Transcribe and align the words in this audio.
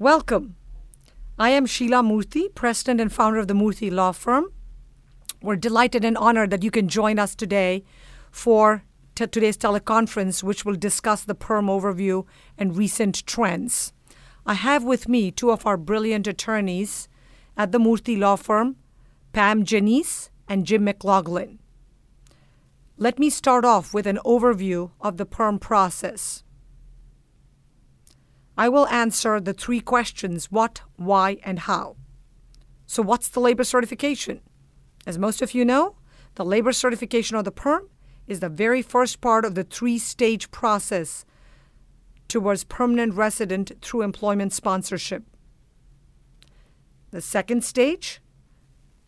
Welcome. 0.00 0.56
I 1.38 1.50
am 1.50 1.66
Sheila 1.66 2.02
Murthy, 2.02 2.54
president 2.54 3.02
and 3.02 3.12
founder 3.12 3.38
of 3.38 3.48
the 3.48 3.54
Murthy 3.54 3.92
Law 3.92 4.12
Firm. 4.12 4.46
We're 5.42 5.56
delighted 5.56 6.06
and 6.06 6.16
honored 6.16 6.48
that 6.52 6.62
you 6.62 6.70
can 6.70 6.88
join 6.88 7.18
us 7.18 7.34
today 7.34 7.84
for 8.30 8.82
t- 9.14 9.26
today's 9.26 9.58
teleconference, 9.58 10.42
which 10.42 10.64
will 10.64 10.74
discuss 10.74 11.22
the 11.22 11.34
PERM 11.34 11.66
overview 11.66 12.24
and 12.56 12.78
recent 12.78 13.26
trends. 13.26 13.92
I 14.46 14.54
have 14.54 14.84
with 14.84 15.06
me 15.06 15.30
two 15.30 15.50
of 15.50 15.66
our 15.66 15.76
brilliant 15.76 16.26
attorneys 16.26 17.06
at 17.54 17.70
the 17.70 17.78
Murthy 17.78 18.18
Law 18.18 18.36
Firm, 18.36 18.76
Pam 19.34 19.66
Janice 19.66 20.30
and 20.48 20.64
Jim 20.64 20.84
McLaughlin. 20.84 21.58
Let 22.96 23.18
me 23.18 23.28
start 23.28 23.66
off 23.66 23.92
with 23.92 24.06
an 24.06 24.18
overview 24.24 24.92
of 25.02 25.18
the 25.18 25.26
PERM 25.26 25.58
process. 25.58 26.42
I 28.60 28.68
will 28.68 28.86
answer 28.88 29.40
the 29.40 29.54
three 29.54 29.80
questions 29.80 30.52
what, 30.52 30.82
why, 30.96 31.38
and 31.44 31.60
how. 31.60 31.96
So, 32.84 33.02
what's 33.02 33.30
the 33.30 33.40
labor 33.40 33.64
certification? 33.64 34.42
As 35.06 35.16
most 35.16 35.40
of 35.40 35.54
you 35.54 35.64
know, 35.64 35.96
the 36.34 36.44
labor 36.44 36.72
certification 36.72 37.38
of 37.38 37.46
the 37.46 37.52
PERM 37.52 37.88
is 38.26 38.40
the 38.40 38.50
very 38.50 38.82
first 38.82 39.22
part 39.22 39.46
of 39.46 39.54
the 39.54 39.64
three 39.64 39.98
stage 39.98 40.50
process 40.50 41.24
towards 42.28 42.64
permanent 42.64 43.14
resident 43.14 43.72
through 43.80 44.02
employment 44.02 44.52
sponsorship. 44.52 45.22
The 47.12 47.22
second 47.22 47.64
stage 47.64 48.20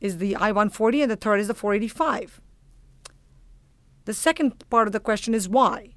is 0.01 0.17
the 0.17 0.35
I 0.35 0.49
140, 0.49 1.03
and 1.03 1.11
the 1.11 1.17
third 1.17 1.41
is 1.41 1.49
the 1.49 1.55
485. 1.55 2.41
The 4.07 4.15
second 4.15 4.65
part 4.71 4.89
of 4.89 4.95
the 4.95 4.99
question 4.99 5.35
is 5.35 5.47
why. 5.47 5.93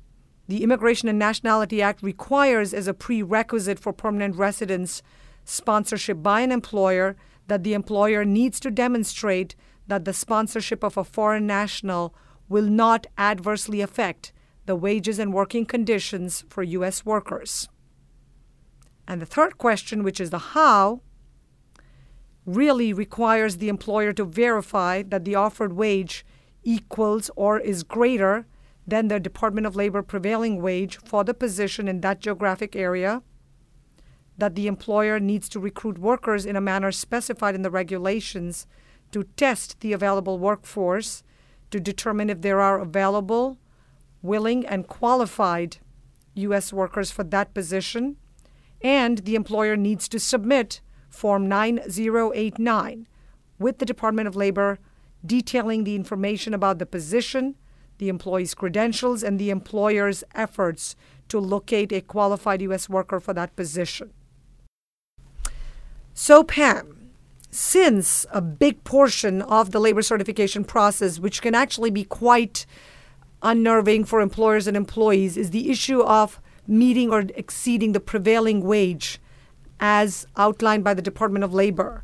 The 0.48 0.64
Immigration 0.64 1.10
and 1.10 1.18
Nationality 1.18 1.82
Act 1.82 2.04
requires 2.04 2.74
as 2.74 2.88
a 2.88 2.94
prerequisite 2.94 3.80
for 3.80 3.94
permanent 3.94 4.36
residence 4.36 5.02
sponsorship 5.44 6.22
by 6.22 6.42
an 6.42 6.52
employer 6.52 7.16
that 7.48 7.64
the 7.64 7.74
employer 7.74 8.24
needs 8.24 8.60
to 8.60 8.72
demonstrate 8.72 9.56
that 9.88 10.06
the 10.06 10.14
sponsorship 10.14 10.84
of 10.84 10.98
a 10.98 11.04
foreign 11.04 11.48
national 11.48 12.14
will 12.50 12.66
not 12.66 13.08
adversely 13.18 13.82
affect 13.82 14.34
the 14.66 14.76
wages 14.76 15.20
and 15.20 15.34
working 15.34 15.66
conditions 15.66 16.44
for 16.50 16.64
U.S. 16.64 17.06
workers. 17.06 17.68
And 19.08 19.22
the 19.22 19.28
third 19.28 19.58
question, 19.58 20.04
which 20.04 20.20
is 20.20 20.32
the 20.32 20.40
how, 20.40 21.02
really 22.46 22.94
requires 22.94 23.58
the 23.58 23.70
employer 23.70 24.14
to 24.14 24.26
verify 24.26 25.04
that 25.04 25.26
the 25.26 25.36
offered 25.36 25.74
wage 25.74 26.26
equals 26.64 27.30
or 27.36 27.60
is 27.60 27.84
greater 27.84 28.46
than 28.88 29.08
the 29.08 29.20
Department 29.20 29.66
of 29.66 29.76
Labor 29.76 30.02
prevailing 30.02 30.62
wage 30.62 30.98
for 30.98 31.24
the 31.24 31.34
position 31.34 31.88
in 31.88 32.02
that 32.02 32.20
geographic 32.20 32.76
area, 32.76 33.22
that 34.38 34.56
the 34.56 34.68
employer 34.68 35.20
needs 35.20 35.48
to 35.50 35.60
recruit 35.60 35.98
workers 35.98 36.46
in 36.46 36.56
a 36.56 36.62
manner 36.62 36.92
specified 36.92 37.56
in 37.56 37.62
the 37.62 37.72
regulations 37.72 38.68
to 39.12 39.24
test 39.38 39.80
the 39.80 39.94
available 39.94 40.38
workforce 40.38 41.24
to 41.72 41.80
determine 41.80 42.30
if 42.30 42.42
there 42.42 42.62
are 42.62 42.80
available, 42.80 43.58
willing, 44.22 44.66
and 44.66 44.88
qualified 44.88 45.78
U.S. 46.36 46.74
workers 46.74 47.12
for 47.12 47.24
that 47.24 47.54
position, 47.54 48.18
and 48.82 49.20
the 49.20 49.36
employer 49.36 49.76
needs 49.76 50.08
to 50.10 50.20
submit 50.20 50.82
Form 51.10 51.48
9089 51.48 53.08
with 53.58 53.78
the 53.80 53.86
Department 53.86 54.28
of 54.28 54.36
Labor 54.36 54.80
detailing 55.26 55.86
the 55.86 55.96
information 55.96 56.54
about 56.54 56.78
the 56.78 56.86
position, 56.86 57.56
the 57.98 58.10
employee's 58.10 58.54
credentials, 58.54 59.24
and 59.24 59.40
the 59.40 59.50
employer's 59.50 60.24
efforts 60.34 60.96
to 61.30 61.40
locate 61.40 61.92
a 61.92 62.02
qualified 62.02 62.62
U.S. 62.62 62.90
worker 62.90 63.20
for 63.20 63.34
that 63.34 63.56
position. 63.56 64.12
So, 66.14 66.44
Pam, 66.44 67.12
since 67.52 68.26
a 68.32 68.42
big 68.42 68.84
portion 68.84 69.42
of 69.42 69.72
the 69.72 69.80
labor 69.80 70.02
certification 70.02 70.64
process, 70.64 71.20
which 71.20 71.42
can 71.42 71.56
actually 71.56 71.90
be 71.90 72.04
quite 72.04 72.66
unnerving 73.42 74.06
for 74.06 74.22
employers 74.22 74.68
and 74.68 74.78
employees, 74.78 75.38
is 75.38 75.52
the 75.52 75.70
issue 75.70 76.02
of 76.02 76.40
meeting 76.68 77.12
or 77.12 77.26
exceeding 77.36 77.92
the 77.92 78.00
prevailing 78.00 78.62
wage 78.62 79.20
as 79.80 80.26
outlined 80.38 80.84
by 80.84 80.94
the 80.94 81.02
Department 81.02 81.44
of 81.44 81.54
Labor. 81.54 82.04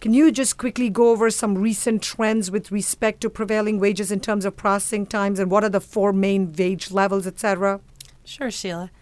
Can 0.00 0.14
you 0.14 0.30
just 0.30 0.58
quickly 0.58 0.90
go 0.90 1.10
over 1.10 1.28
some 1.28 1.58
recent 1.58 2.02
trends 2.02 2.52
with 2.52 2.70
respect 2.70 3.20
to 3.22 3.30
prevailing 3.30 3.80
wages 3.80 4.12
in 4.12 4.20
terms 4.20 4.44
of 4.44 4.56
processing 4.56 5.06
times 5.06 5.40
and 5.40 5.50
what 5.50 5.64
are 5.64 5.68
the 5.68 5.80
four 5.80 6.12
main 6.12 6.52
wage 6.52 6.92
levels, 6.92 7.26
etc.? 7.26 7.80
Sure, 8.24 8.48
Sheila. 8.48 8.92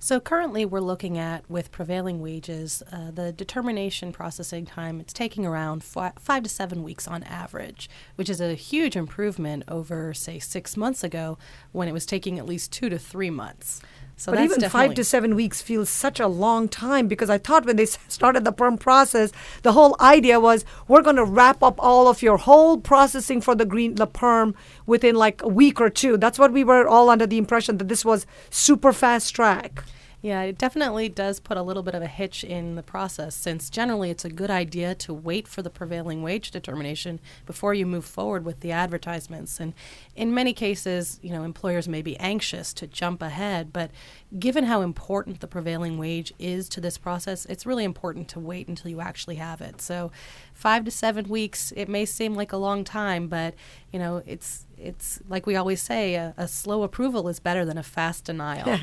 So 0.00 0.20
currently, 0.20 0.64
we're 0.64 0.80
looking 0.80 1.18
at 1.18 1.44
with 1.50 1.70
prevailing 1.70 2.22
wages, 2.22 2.82
uh, 2.90 3.10
the 3.10 3.30
determination 3.30 4.10
processing 4.10 4.64
time. 4.64 5.00
It's 5.00 5.12
taking 5.12 5.44
around 5.44 5.84
fi- 5.84 6.12
five 6.18 6.44
to 6.44 6.48
seven 6.48 6.82
weeks 6.82 7.06
on 7.06 7.24
average, 7.24 7.90
which 8.14 8.30
is 8.30 8.40
a 8.40 8.54
huge 8.54 8.96
improvement 8.96 9.64
over, 9.68 10.14
say, 10.14 10.38
six 10.38 10.78
months 10.78 11.04
ago 11.04 11.36
when 11.72 11.88
it 11.88 11.92
was 11.92 12.06
taking 12.06 12.38
at 12.38 12.46
least 12.46 12.72
two 12.72 12.88
to 12.88 12.98
three 12.98 13.28
months. 13.28 13.82
So 14.18 14.32
but 14.32 14.42
even 14.42 14.68
five 14.68 14.94
to 14.94 15.04
seven 15.04 15.36
weeks 15.36 15.62
feels 15.62 15.88
such 15.88 16.18
a 16.18 16.26
long 16.26 16.68
time 16.68 17.06
because 17.06 17.30
I 17.30 17.38
thought 17.38 17.64
when 17.64 17.76
they 17.76 17.86
started 18.08 18.44
the 18.44 18.50
perm 18.50 18.76
process, 18.76 19.30
the 19.62 19.72
whole 19.72 19.94
idea 20.00 20.40
was 20.40 20.64
we're 20.88 21.02
going 21.02 21.16
to 21.16 21.24
wrap 21.24 21.62
up 21.62 21.76
all 21.78 22.08
of 22.08 22.20
your 22.20 22.36
whole 22.36 22.78
processing 22.78 23.40
for 23.40 23.54
the 23.54 23.64
green 23.64 23.94
the 23.94 24.08
perm 24.08 24.56
within 24.86 25.14
like 25.14 25.40
a 25.42 25.48
week 25.48 25.80
or 25.80 25.88
two. 25.88 26.16
That's 26.16 26.36
what 26.38 26.52
we 26.52 26.64
were 26.64 26.88
all 26.88 27.10
under 27.10 27.28
the 27.28 27.38
impression 27.38 27.78
that 27.78 27.86
this 27.86 28.04
was 28.04 28.26
super 28.50 28.92
fast 28.92 29.36
track. 29.36 29.84
Yeah, 30.20 30.42
it 30.42 30.58
definitely 30.58 31.08
does 31.08 31.38
put 31.38 31.56
a 31.56 31.62
little 31.62 31.84
bit 31.84 31.94
of 31.94 32.02
a 32.02 32.08
hitch 32.08 32.42
in 32.42 32.74
the 32.74 32.82
process 32.82 33.36
since 33.36 33.70
generally 33.70 34.10
it's 34.10 34.24
a 34.24 34.30
good 34.30 34.50
idea 34.50 34.96
to 34.96 35.14
wait 35.14 35.46
for 35.46 35.62
the 35.62 35.70
prevailing 35.70 36.22
wage 36.24 36.50
determination 36.50 37.20
before 37.46 37.72
you 37.72 37.86
move 37.86 38.04
forward 38.04 38.44
with 38.44 38.58
the 38.58 38.72
advertisements. 38.72 39.60
And 39.60 39.74
in 40.16 40.34
many 40.34 40.52
cases, 40.52 41.20
you 41.22 41.30
know, 41.30 41.44
employers 41.44 41.86
may 41.86 42.02
be 42.02 42.18
anxious 42.18 42.72
to 42.74 42.88
jump 42.88 43.22
ahead, 43.22 43.72
but 43.72 43.92
given 44.36 44.64
how 44.64 44.82
important 44.82 45.40
the 45.40 45.46
prevailing 45.46 45.96
wage 45.96 46.32
is 46.38 46.68
to 46.70 46.80
this 46.80 46.98
process, 46.98 47.44
it's 47.46 47.64
really 47.64 47.84
important 47.84 48.28
to 48.28 48.40
wait 48.40 48.68
until 48.68 48.90
you 48.90 49.00
actually 49.00 49.36
have 49.36 49.60
it. 49.60 49.80
So, 49.80 50.10
5 50.54 50.84
to 50.84 50.90
7 50.90 51.28
weeks, 51.28 51.72
it 51.76 51.88
may 51.88 52.04
seem 52.04 52.34
like 52.34 52.52
a 52.52 52.56
long 52.56 52.84
time, 52.84 53.28
but 53.28 53.54
you 53.92 53.98
know, 53.98 54.22
it's 54.26 54.66
it's 54.80 55.20
like 55.28 55.46
we 55.46 55.56
always 55.56 55.82
say 55.82 56.14
a, 56.14 56.34
a, 56.36 56.46
slow 56.46 56.82
approval 56.82 57.28
is 57.28 57.40
better 57.40 57.64
than 57.64 57.76
a 57.78 57.82
fast 57.82 58.24
denial. 58.24 58.78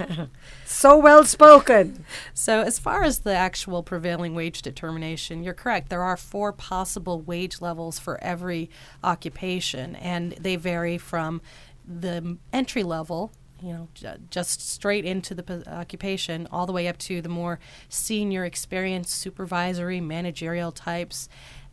so 0.66 0.98
well 0.98 1.24
spoken. 1.24 2.06
So, 2.34 2.62
as 2.62 2.80
far 2.80 3.04
as 3.04 3.20
the 3.20 3.36
actual 3.36 3.84
prevailing 3.84 4.36
wage 4.36 4.62
determination, 4.62 5.44
you're 5.44 5.54
correct. 5.54 5.90
There 5.90 6.04
are 6.04 6.18
four 6.18 6.52
possible 6.52 7.22
wage 7.22 7.62
levels 7.62 8.00
for 8.00 8.22
every 8.24 8.70
occupation, 9.04 9.96
and 9.96 10.34
they 10.34 10.56
vary 10.56 10.98
from 10.98 11.42
the 11.88 12.38
entry 12.52 12.84
level. 12.84 13.32
You 13.66 13.74
know, 13.74 13.88
j- 13.96 14.18
just 14.30 14.62
straight 14.62 15.06
into 15.06 15.34
the 15.34 15.42
p- 15.42 15.64
occupation, 15.68 16.48
all 16.52 16.68
the 16.68 16.72
way 16.72 16.88
up 16.88 17.00
to 17.00 17.20
the 17.20 17.30
more 17.30 17.60
senior, 17.90 18.46
experienced, 18.46 19.12
supervisory, 19.16 20.00
managerial 20.00 20.72
types. 20.72 21.28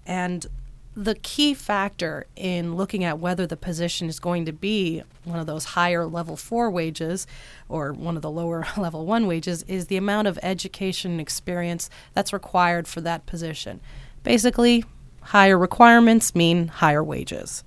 And 0.06 0.47
the 0.94 1.14
key 1.14 1.53
factor 1.53 2.26
in 2.34 2.76
looking 2.76 3.04
at 3.04 3.19
whether 3.19 3.47
the 3.47 3.56
position 3.56 4.08
is 4.08 4.19
going 4.19 4.47
to 4.47 4.53
be 4.53 5.03
one 5.25 5.38
of 5.38 5.47
those 5.47 5.64
higher 5.64 6.06
level 6.06 6.36
four 6.36 6.70
wages 6.70 7.26
or 7.69 7.92
one 7.92 8.16
of 8.16 8.22
the 8.22 8.30
lower 8.30 8.66
level 8.76 9.04
one 9.04 9.26
wages 9.26 9.62
is 9.64 9.86
the 9.86 9.97
amount 9.97 10.28
of 10.28 10.38
education 10.42 11.12
and 11.12 11.20
experience 11.20 11.91
that's 12.14 12.32
required 12.32 12.88
for 12.88 13.00
that 13.03 13.26
position. 13.26 13.80
Basically, 14.22 14.84
higher 15.20 15.59
requirements 15.59 16.34
mean 16.34 16.69
higher 16.69 17.03
wages. 17.04 17.64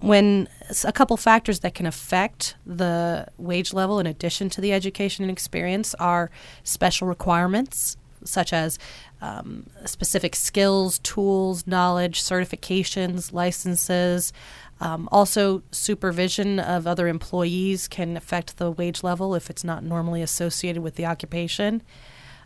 When 0.00 0.48
a 0.84 0.92
couple 0.92 1.16
factors 1.16 1.60
that 1.60 1.74
can 1.74 1.86
affect 1.86 2.56
the 2.64 3.26
wage 3.36 3.72
level 3.72 3.98
in 3.98 4.06
addition 4.06 4.48
to 4.50 4.60
the 4.60 4.72
education 4.72 5.24
and 5.24 5.30
experience 5.30 5.94
are 5.96 6.30
special 6.64 7.06
requirements 7.06 7.96
such 8.24 8.52
as 8.52 8.78
um, 9.20 9.66
specific 9.84 10.36
skills, 10.36 10.98
tools, 11.00 11.66
knowledge, 11.66 12.22
certifications, 12.22 13.32
licenses. 13.32 14.32
Um, 14.80 15.08
also, 15.12 15.62
supervision 15.70 16.58
of 16.58 16.86
other 16.86 17.08
employees 17.08 17.88
can 17.88 18.16
affect 18.16 18.56
the 18.56 18.70
wage 18.70 19.02
level 19.02 19.34
if 19.34 19.50
it's 19.50 19.64
not 19.64 19.84
normally 19.84 20.22
associated 20.22 20.82
with 20.82 20.96
the 20.96 21.06
occupation. 21.06 21.82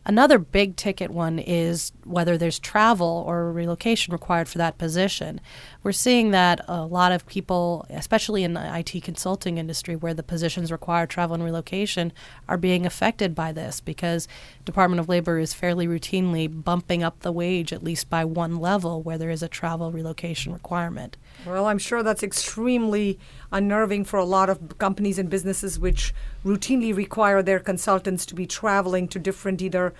Another 0.07 0.39
big 0.39 0.77
ticket 0.77 1.11
one 1.11 1.39
is 1.39 1.93
whether 2.05 2.37
there's 2.37 2.59
travel 2.59 3.25
or 3.27 3.51
relocation 3.51 4.13
required 4.13 4.49
for 4.49 4.59
that 4.59 4.77
position. 4.77 5.41
We're 5.83 5.93
seeing 5.93 6.31
that 6.33 6.63
a 6.69 6.85
lot 6.85 7.13
of 7.13 7.27
people, 7.27 7.87
especially 7.89 8.45
in 8.45 8.53
the 8.53 8.79
IT 8.79 9.03
consulting 9.03 9.57
industry 9.57 9.97
where 9.97 10.13
the 10.13 10.23
positions 10.23 10.71
require 10.71 11.07
travel 11.07 11.35
and 11.35 11.43
relocation, 11.43 12.13
are 12.49 12.59
being 12.59 12.85
affected 12.85 13.35
by 13.35 13.53
this 13.53 13.81
because 13.81 14.29
Department 14.67 15.01
of 15.01 15.09
Labor 15.09 15.39
is 15.39 15.55
fairly 15.55 15.87
routinely 15.87 16.49
bumping 16.53 17.03
up 17.03 17.21
the 17.21 17.33
wage 17.33 17.73
at 17.73 17.83
least 17.83 18.11
by 18.11 18.27
one 18.27 18.59
level 18.59 19.03
where 19.03 19.17
there 19.17 19.31
is 19.31 19.43
a 19.43 19.49
travel 19.49 19.91
relocation 19.91 20.53
requirement. 20.53 21.17
Well, 21.47 21.67
I'm 21.67 21.79
sure 21.79 22.03
that's 22.03 22.23
extremely 22.23 23.19
unnerving 23.53 24.05
for 24.05 24.19
a 24.19 24.25
lot 24.25 24.49
of 24.49 24.79
companies 24.79 25.19
and 25.19 25.29
businesses 25.29 25.79
which 25.79 26.15
routinely 26.45 26.97
require 26.97 27.43
their 27.43 27.61
consultants 27.61 28.25
to 28.27 28.35
be 28.35 28.47
traveling 28.47 29.09
to 29.09 29.19
different 29.19 29.61
either 29.61 29.93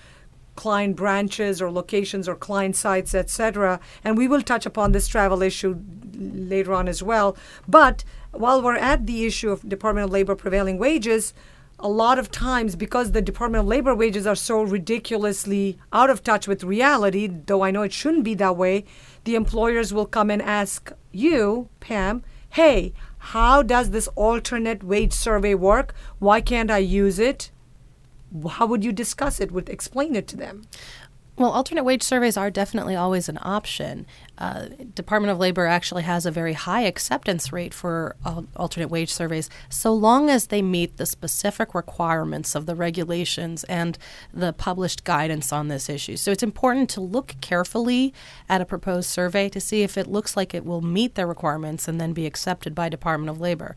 client 0.55 0.95
branches 0.95 1.61
or 1.61 1.71
locations 1.71 2.27
or 2.27 2.35
client 2.35 2.75
sites, 2.75 3.13
etc. 3.13 3.79
And 4.03 4.17
we 4.17 4.27
will 4.27 4.41
touch 4.41 4.65
upon 4.65 4.91
this 4.91 5.07
travel 5.07 5.41
issue 5.41 5.79
later 6.17 6.73
on 6.73 6.87
as 6.87 7.03
well. 7.03 7.37
But 7.67 8.03
while 8.31 8.61
we're 8.61 8.77
at 8.77 9.05
the 9.05 9.25
issue 9.25 9.51
of 9.51 9.67
Department 9.67 10.05
of 10.05 10.11
Labor 10.11 10.35
prevailing 10.35 10.77
wages, 10.77 11.33
a 11.79 11.89
lot 11.89 12.17
of 12.17 12.31
times 12.31 12.75
because 12.75 13.11
the 13.11 13.21
Department 13.21 13.61
of 13.63 13.67
Labor 13.67 13.93
wages 13.93 14.25
are 14.25 14.35
so 14.35 14.61
ridiculously 14.61 15.77
out 15.91 16.09
of 16.09 16.23
touch 16.23 16.47
with 16.47 16.63
reality, 16.63 17.27
though 17.27 17.63
I 17.63 17.71
know 17.71 17.81
it 17.81 17.93
shouldn't 17.93 18.23
be 18.23 18.33
that 18.35 18.55
way, 18.55 18.85
the 19.25 19.35
employers 19.35 19.93
will 19.93 20.05
come 20.05 20.29
and 20.29 20.41
ask 20.41 20.93
you, 21.11 21.67
Pam, 21.79 22.23
hey, 22.51 22.93
how 23.17 23.61
does 23.63 23.89
this 23.89 24.07
alternate 24.15 24.83
wage 24.83 25.13
survey 25.13 25.55
work? 25.55 25.93
Why 26.19 26.41
can't 26.41 26.71
I 26.71 26.77
use 26.77 27.19
it? 27.19 27.51
How 28.51 28.65
would 28.65 28.83
you 28.83 28.91
discuss 28.91 29.39
it? 29.39 29.51
Would 29.51 29.67
explain 29.67 30.15
it 30.15 30.27
to 30.29 30.37
them? 30.37 30.67
Well, 31.37 31.51
alternate 31.51 31.83
wage 31.83 32.01
surveys 32.01 32.37
are 32.37 32.49
definitely 32.49 32.95
always 32.95 33.27
an 33.27 33.39
option. 33.41 34.05
Uh, 34.37 34.67
Department 34.93 35.31
of 35.31 35.37
Labor 35.37 35.65
actually 35.65 36.03
has 36.03 36.25
a 36.25 36.31
very 36.31 36.53
high 36.53 36.83
acceptance 36.83 37.51
rate 37.51 37.73
for 37.73 38.15
alternate 38.55 38.89
wage 38.89 39.11
surveys, 39.11 39.49
so 39.67 39.93
long 39.93 40.29
as 40.29 40.47
they 40.47 40.61
meet 40.61 40.95
the 40.95 41.05
specific 41.05 41.75
requirements 41.75 42.55
of 42.55 42.65
the 42.67 42.75
regulations 42.75 43.65
and 43.65 43.97
the 44.33 44.53
published 44.53 45.03
guidance 45.03 45.51
on 45.51 45.67
this 45.67 45.89
issue. 45.89 46.15
So 46.15 46.31
it's 46.31 46.43
important 46.43 46.89
to 46.91 47.01
look 47.01 47.35
carefully 47.41 48.13
at 48.47 48.61
a 48.61 48.65
proposed 48.65 49.09
survey 49.09 49.49
to 49.49 49.59
see 49.59 49.81
if 49.83 49.97
it 49.97 50.07
looks 50.07 50.37
like 50.37 50.53
it 50.53 50.65
will 50.65 50.81
meet 50.81 51.15
their 51.15 51.27
requirements 51.27 51.89
and 51.89 51.99
then 51.99 52.13
be 52.13 52.25
accepted 52.25 52.73
by 52.73 52.87
Department 52.87 53.29
of 53.29 53.41
Labor 53.41 53.75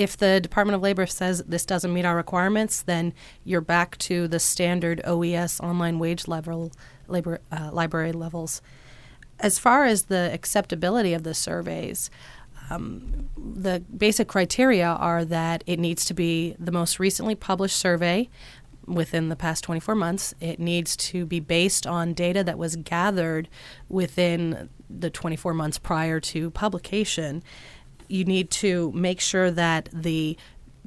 if 0.00 0.16
the 0.16 0.40
Department 0.40 0.74
of 0.74 0.80
Labor 0.80 1.04
says 1.04 1.42
this 1.46 1.66
doesn't 1.66 1.92
meet 1.92 2.06
our 2.06 2.16
requirements, 2.16 2.80
then 2.80 3.12
you're 3.44 3.60
back 3.60 3.98
to 3.98 4.26
the 4.28 4.40
standard 4.40 5.02
OES 5.04 5.60
online 5.60 5.98
wage 5.98 6.26
level 6.26 6.72
labor 7.06 7.42
uh, 7.52 7.68
library 7.70 8.12
levels. 8.12 8.62
As 9.40 9.58
far 9.58 9.84
as 9.84 10.04
the 10.04 10.30
acceptability 10.32 11.12
of 11.12 11.22
the 11.22 11.34
surveys, 11.34 12.08
um, 12.70 13.28
the 13.36 13.80
basic 13.94 14.26
criteria 14.26 14.86
are 14.86 15.22
that 15.26 15.62
it 15.66 15.78
needs 15.78 16.06
to 16.06 16.14
be 16.14 16.56
the 16.58 16.72
most 16.72 16.98
recently 16.98 17.34
published 17.34 17.76
survey 17.76 18.30
within 18.86 19.28
the 19.28 19.36
past 19.36 19.62
24 19.64 19.94
months. 19.96 20.32
It 20.40 20.58
needs 20.58 20.96
to 20.96 21.26
be 21.26 21.40
based 21.40 21.86
on 21.86 22.14
data 22.14 22.42
that 22.44 22.56
was 22.56 22.76
gathered 22.76 23.50
within 23.90 24.70
the 24.88 25.10
24 25.10 25.52
months 25.52 25.78
prior 25.78 26.20
to 26.20 26.50
publication 26.52 27.42
you 28.10 28.24
need 28.24 28.50
to 28.50 28.92
make 28.92 29.20
sure 29.20 29.50
that 29.50 29.88
the 29.92 30.36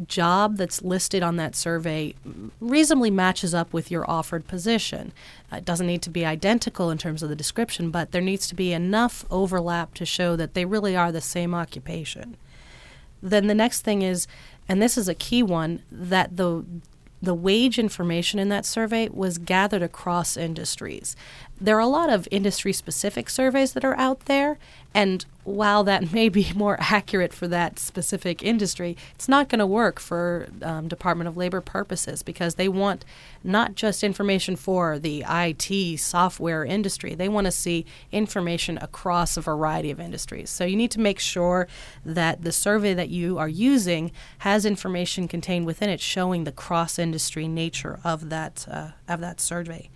job 0.07 0.57
that's 0.57 0.81
listed 0.81 1.21
on 1.21 1.35
that 1.37 1.55
survey 1.55 2.15
reasonably 2.59 3.11
matches 3.11 3.53
up 3.53 3.71
with 3.73 3.91
your 3.91 4.09
offered 4.09 4.47
position. 4.47 5.13
Uh, 5.51 5.57
it 5.57 5.65
doesn't 5.65 5.87
need 5.87 6.01
to 6.01 6.09
be 6.09 6.25
identical 6.25 6.89
in 6.89 6.97
terms 6.97 7.21
of 7.21 7.29
the 7.29 7.35
description, 7.35 7.91
but 7.91 8.11
there 8.11 8.21
needs 8.21 8.47
to 8.47 8.55
be 8.55 8.73
enough 8.73 9.25
overlap 9.29 9.93
to 9.93 10.05
show 10.05 10.35
that 10.35 10.53
they 10.53 10.65
really 10.65 10.95
are 10.95 11.11
the 11.11 11.21
same 11.21 11.53
occupation. 11.53 12.35
Then 13.21 13.47
the 13.47 13.55
next 13.55 13.81
thing 13.81 14.01
is, 14.01 14.27
and 14.67 14.81
this 14.81 14.97
is 14.97 15.07
a 15.07 15.15
key 15.15 15.43
one, 15.43 15.83
that 15.91 16.37
the 16.37 16.65
the 17.21 17.33
wage 17.33 17.79
information 17.79 18.37
in 18.37 18.49
that 18.49 18.65
survey 18.65 19.07
was 19.07 19.37
gathered 19.37 19.81
across 19.81 20.35
industries. 20.35 21.15
There 21.63 21.77
are 21.77 21.79
a 21.79 21.87
lot 21.87 22.09
of 22.09 22.27
industry 22.29 22.73
specific 22.73 23.29
surveys 23.29 23.71
that 23.71 23.85
are 23.85 23.97
out 23.97 24.25
there, 24.25 24.57
and 24.93 25.25
while 25.45 25.85
that 25.85 26.11
may 26.13 26.27
be 26.27 26.51
more 26.53 26.75
accurate 26.77 27.31
for 27.31 27.47
that 27.47 27.79
specific 27.79 28.43
industry, 28.43 28.97
it's 29.15 29.29
not 29.29 29.47
going 29.47 29.59
to 29.59 29.65
work 29.65 29.97
for 30.01 30.49
um, 30.61 30.89
Department 30.89 31.29
of 31.29 31.37
Labor 31.37 31.61
purposes 31.61 32.21
because 32.21 32.55
they 32.55 32.67
want 32.67 33.05
not 33.45 33.75
just 33.75 34.03
information 34.03 34.57
for 34.57 34.99
the 34.99 35.23
IT 35.25 36.01
software 36.01 36.65
industry, 36.65 37.15
they 37.15 37.29
want 37.29 37.45
to 37.45 37.51
see 37.51 37.85
information 38.11 38.77
across 38.79 39.37
a 39.37 39.41
variety 39.41 39.89
of 39.89 40.01
industries. 40.01 40.49
So 40.49 40.65
you 40.65 40.75
need 40.75 40.91
to 40.91 40.99
make 40.99 41.21
sure 41.21 41.69
that 42.03 42.43
the 42.43 42.51
survey 42.51 42.93
that 42.93 43.07
you 43.07 43.37
are 43.37 43.47
using 43.47 44.11
has 44.39 44.65
information 44.65 45.29
contained 45.29 45.65
within 45.65 45.89
it 45.89 46.01
showing 46.01 46.43
the 46.43 46.51
cross 46.51 46.99
industry 46.99 47.47
nature 47.47 48.01
of 48.03 48.29
that, 48.31 48.67
uh, 48.69 48.89
of 49.07 49.21
that 49.21 49.39
survey. 49.39 49.89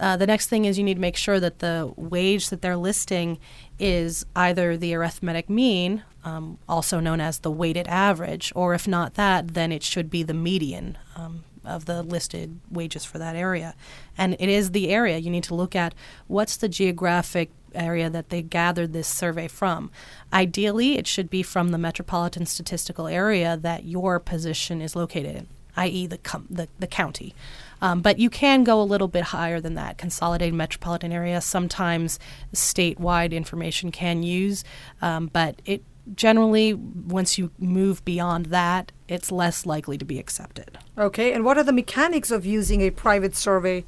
Uh, 0.00 0.16
the 0.16 0.26
next 0.26 0.48
thing 0.48 0.64
is 0.64 0.78
you 0.78 0.84
need 0.84 0.94
to 0.94 1.00
make 1.00 1.16
sure 1.16 1.38
that 1.38 1.58
the 1.58 1.92
wage 1.96 2.48
that 2.48 2.62
they're 2.62 2.76
listing 2.76 3.38
is 3.78 4.24
either 4.34 4.76
the 4.76 4.94
arithmetic 4.94 5.50
mean, 5.50 6.02
um, 6.24 6.58
also 6.66 7.00
known 7.00 7.20
as 7.20 7.40
the 7.40 7.50
weighted 7.50 7.86
average, 7.86 8.50
or 8.56 8.72
if 8.72 8.88
not 8.88 9.14
that, 9.14 9.48
then 9.48 9.70
it 9.70 9.82
should 9.82 10.10
be 10.10 10.22
the 10.22 10.34
median 10.34 10.96
um, 11.16 11.44
of 11.66 11.84
the 11.84 12.02
listed 12.02 12.60
wages 12.70 13.04
for 13.04 13.18
that 13.18 13.36
area. 13.36 13.74
And 14.16 14.34
it 14.40 14.48
is 14.48 14.70
the 14.70 14.88
area 14.88 15.18
you 15.18 15.30
need 15.30 15.44
to 15.44 15.54
look 15.54 15.76
at 15.76 15.94
what's 16.26 16.56
the 16.56 16.68
geographic 16.68 17.50
area 17.74 18.08
that 18.10 18.30
they 18.30 18.42
gathered 18.42 18.92
this 18.94 19.06
survey 19.06 19.48
from. 19.48 19.90
Ideally, 20.32 20.96
it 20.96 21.06
should 21.06 21.28
be 21.28 21.42
from 21.42 21.70
the 21.70 21.78
metropolitan 21.78 22.46
statistical 22.46 23.06
area 23.06 23.56
that 23.58 23.84
your 23.84 24.18
position 24.18 24.80
is 24.80 24.96
located 24.96 25.36
in, 25.36 25.46
i.e., 25.76 26.06
the, 26.06 26.18
com- 26.18 26.46
the, 26.48 26.68
the 26.78 26.86
county. 26.86 27.34
Um, 27.82 28.02
but 28.02 28.18
you 28.18 28.30
can 28.30 28.64
go 28.64 28.80
a 28.80 28.84
little 28.84 29.08
bit 29.08 29.24
higher 29.24 29.60
than 29.60 29.74
that. 29.74 29.98
Consolidated 29.98 30.54
metropolitan 30.54 31.12
area, 31.12 31.40
sometimes 31.40 32.18
statewide 32.54 33.32
information 33.32 33.90
can 33.90 34.22
use, 34.22 34.64
um, 35.00 35.30
but 35.32 35.60
it 35.64 35.82
generally, 36.14 36.74
once 36.74 37.38
you 37.38 37.50
move 37.58 38.04
beyond 38.04 38.46
that, 38.46 38.92
it's 39.08 39.30
less 39.30 39.66
likely 39.66 39.98
to 39.98 40.04
be 40.04 40.18
accepted. 40.18 40.78
Okay, 40.98 41.32
and 41.32 41.44
what 41.44 41.56
are 41.58 41.62
the 41.62 41.72
mechanics 41.72 42.30
of 42.30 42.44
using 42.44 42.80
a 42.80 42.90
private 42.90 43.36
survey 43.36 43.84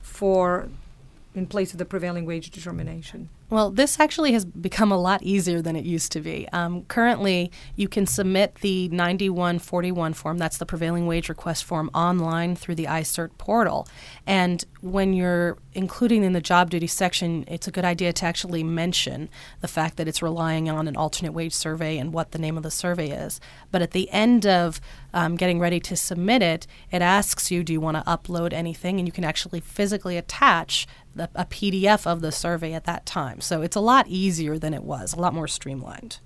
for 0.00 0.68
in 1.34 1.46
place 1.46 1.72
of 1.72 1.78
the 1.78 1.84
prevailing 1.84 2.24
wage 2.24 2.50
determination? 2.50 3.28
Well, 3.48 3.70
this 3.70 4.00
actually 4.00 4.32
has 4.32 4.44
become 4.44 4.90
a 4.90 4.98
lot 4.98 5.22
easier 5.22 5.62
than 5.62 5.76
it 5.76 5.84
used 5.84 6.10
to 6.12 6.20
be. 6.20 6.48
Um, 6.52 6.82
currently, 6.86 7.52
you 7.76 7.86
can 7.86 8.04
submit 8.04 8.56
the 8.56 8.88
9141 8.88 10.14
form, 10.14 10.38
that's 10.38 10.58
the 10.58 10.66
prevailing 10.66 11.06
wage 11.06 11.28
request 11.28 11.62
form, 11.62 11.88
online 11.94 12.56
through 12.56 12.74
the 12.74 12.86
iCert 12.86 13.30
portal. 13.38 13.86
And 14.26 14.64
when 14.80 15.12
you're 15.14 15.58
including 15.74 16.24
in 16.24 16.32
the 16.32 16.40
job 16.40 16.70
duty 16.70 16.88
section, 16.88 17.44
it's 17.46 17.68
a 17.68 17.70
good 17.70 17.84
idea 17.84 18.12
to 18.14 18.24
actually 18.24 18.64
mention 18.64 19.28
the 19.60 19.68
fact 19.68 19.96
that 19.96 20.08
it's 20.08 20.22
relying 20.22 20.68
on 20.68 20.88
an 20.88 20.96
alternate 20.96 21.32
wage 21.32 21.54
survey 21.54 21.98
and 21.98 22.12
what 22.12 22.32
the 22.32 22.38
name 22.38 22.56
of 22.56 22.64
the 22.64 22.70
survey 22.70 23.10
is. 23.10 23.40
But 23.70 23.80
at 23.80 23.92
the 23.92 24.10
end 24.10 24.44
of 24.44 24.80
um, 25.14 25.36
getting 25.36 25.60
ready 25.60 25.78
to 25.80 25.96
submit 25.96 26.42
it, 26.42 26.66
it 26.90 27.00
asks 27.00 27.50
you, 27.52 27.62
do 27.62 27.72
you 27.72 27.80
want 27.80 27.96
to 27.96 28.02
upload 28.04 28.52
anything? 28.52 28.98
And 28.98 29.06
you 29.06 29.12
can 29.12 29.24
actually 29.24 29.60
physically 29.60 30.16
attach 30.16 30.88
the, 31.16 31.30
a 31.34 31.44
PDF 31.44 32.06
of 32.06 32.20
the 32.20 32.30
survey 32.30 32.74
at 32.74 32.84
that 32.84 33.06
time. 33.06 33.35
So 33.40 33.62
it's 33.62 33.76
a 33.76 33.80
lot 33.80 34.06
easier 34.08 34.58
than 34.58 34.74
it 34.74 34.82
was, 34.82 35.14
a 35.14 35.20
lot 35.20 35.34
more 35.34 35.48
streamlined. 35.48 36.18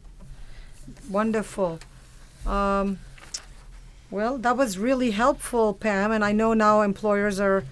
Wonderful. 1.09 1.81
Um, 2.47 2.99
well, 4.11 4.39
that 4.39 4.57
was 4.57 4.79
really 4.79 5.13
helpful, 5.13 5.75
Pam, 5.75 6.11
and 6.11 6.25
I 6.25 6.33
know 6.33 6.53
now 6.55 6.81
employers 6.81 7.39
are 7.39 7.65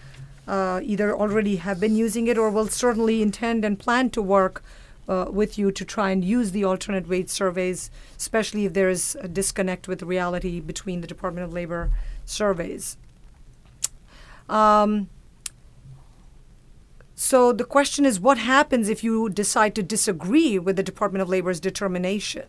uh, 0.47 0.81
either 0.83 1.15
already 1.15 1.57
have 1.57 1.81
been 1.81 1.97
using 1.97 2.27
it 2.27 2.39
or 2.39 2.51
will 2.51 2.69
certainly 2.69 3.23
intend 3.23 3.65
and 3.65 3.79
plan 3.79 4.11
to 4.11 4.23
work 4.23 4.63
uh, 5.09 5.27
with 5.31 5.59
you 5.59 5.73
to 5.73 5.85
try 5.85 6.11
and 6.11 6.25
use 6.25 6.53
the 6.53 6.65
alternate 6.65 7.09
wage 7.09 7.29
surveys, 7.29 7.91
especially 8.17 8.67
if 8.67 8.75
there 8.75 8.91
is 8.91 9.17
a 9.21 9.29
disconnect 9.29 9.89
with 9.89 10.03
reality 10.03 10.61
between 10.61 11.01
the 11.01 11.07
Department 11.07 11.45
of 11.45 11.53
Labor 11.53 11.91
surveys. 12.25 12.97
Um, 14.49 15.09
so 17.19 17.53
the 17.53 17.65
question 17.65 18.05
is 18.05 18.21
what 18.21 18.39
happens 18.39 18.89
if 18.89 19.03
you 19.03 19.29
decide 19.29 19.75
to 19.75 19.83
disagree 19.83 20.57
with 20.57 20.77
the 20.77 20.85
Department 20.85 21.21
of 21.21 21.29
Labor's 21.29 21.59
determination? 21.59 22.45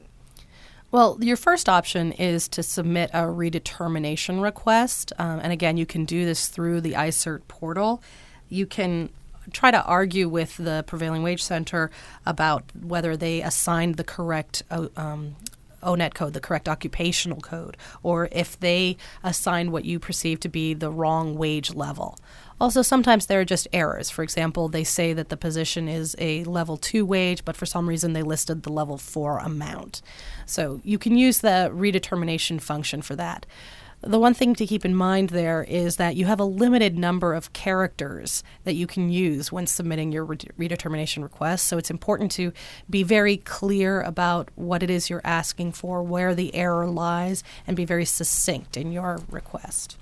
Well, 0.91 1.17
your 1.21 1.37
first 1.37 1.67
option 1.67 2.11
is 2.11 2.47
to 2.49 2.61
submit 2.61 3.09
a 3.11 3.23
redetermination 3.23 4.43
request. 4.43 5.11
Um, 5.17 5.39
and 5.39 5.51
again, 5.51 5.77
you 5.77 5.87
can 5.87 6.05
do 6.05 6.23
this 6.23 6.47
through 6.47 6.81
the 6.81 6.93
iCert 6.93 7.41
portal. 7.47 8.03
You 8.47 8.67
can 8.67 9.09
try 9.51 9.71
to 9.71 9.83
argue 9.85 10.29
with 10.29 10.57
the 10.57 10.83
Prevailing 10.85 11.23
Wage 11.23 11.41
Center 11.41 11.89
about 12.23 12.63
whether 12.79 13.17
they 13.17 13.41
assigned 13.41 13.95
the 13.95 14.03
correct 14.03 14.61
uh, 14.69 14.89
um, 14.95 15.35
ONET 15.81 16.13
code, 16.13 16.33
the 16.33 16.39
correct 16.39 16.69
occupational 16.69 17.39
code, 17.39 17.75
or 18.03 18.29
if 18.31 18.59
they 18.59 18.97
assigned 19.23 19.71
what 19.71 19.85
you 19.85 19.97
perceive 19.99 20.39
to 20.41 20.49
be 20.49 20.75
the 20.75 20.91
wrong 20.91 21.35
wage 21.35 21.73
level. 21.73 22.19
Also, 22.61 22.81
sometimes 22.81 23.25
there 23.25 23.39
are 23.39 23.45
just 23.45 23.67
errors. 23.71 24.09
For 24.09 24.21
example, 24.21 24.67
they 24.67 24.83
say 24.83 25.13
that 25.13 25.29
the 25.29 25.37
position 25.37 25.87
is 25.87 26.15
a 26.19 26.43
level 26.43 26.75
two 26.75 27.05
wage, 27.05 27.45
but 27.45 27.55
for 27.55 27.65
some 27.65 27.87
reason 27.87 28.13
they 28.13 28.23
listed 28.23 28.63
the 28.63 28.71
level 28.71 28.97
four 28.97 29.37
amount. 29.39 30.01
So 30.45 30.81
you 30.83 30.97
can 30.97 31.17
use 31.17 31.39
the 31.39 31.71
redetermination 31.73 32.59
function 32.59 33.01
for 33.01 33.15
that. 33.15 33.45
The 34.01 34.19
one 34.19 34.33
thing 34.33 34.55
to 34.55 34.65
keep 34.65 34.85
in 34.85 34.95
mind 34.95 35.29
there 35.29 35.63
is 35.63 35.97
that 35.97 36.15
you 36.15 36.25
have 36.25 36.39
a 36.39 36.45
limited 36.45 36.97
number 36.97 37.33
of 37.33 37.51
characters 37.51 38.43
that 38.63 38.75
you 38.75 38.87
can 38.87 39.09
use 39.09 39.51
when 39.51 39.67
submitting 39.67 40.13
your 40.13 40.25
redetermination 40.25 41.21
request. 41.21 41.67
So 41.67 41.77
it's 41.77 41.91
important 41.91 42.31
to 42.33 42.53
be 42.89 43.03
very 43.03 43.35
clear 43.37 44.01
about 44.01 44.49
what 44.55 44.83
it 44.83 44.89
is 44.89 45.09
you're 45.09 45.21
asking 45.25 45.73
for, 45.73 46.01
where 46.01 46.33
the 46.33 46.55
error 46.55 46.87
lies, 46.87 47.43
and 47.67 47.75
be 47.75 47.83
very 47.83 48.05
succinct 48.05 48.77
in 48.77 48.93
your 48.93 49.19
request. 49.29 49.97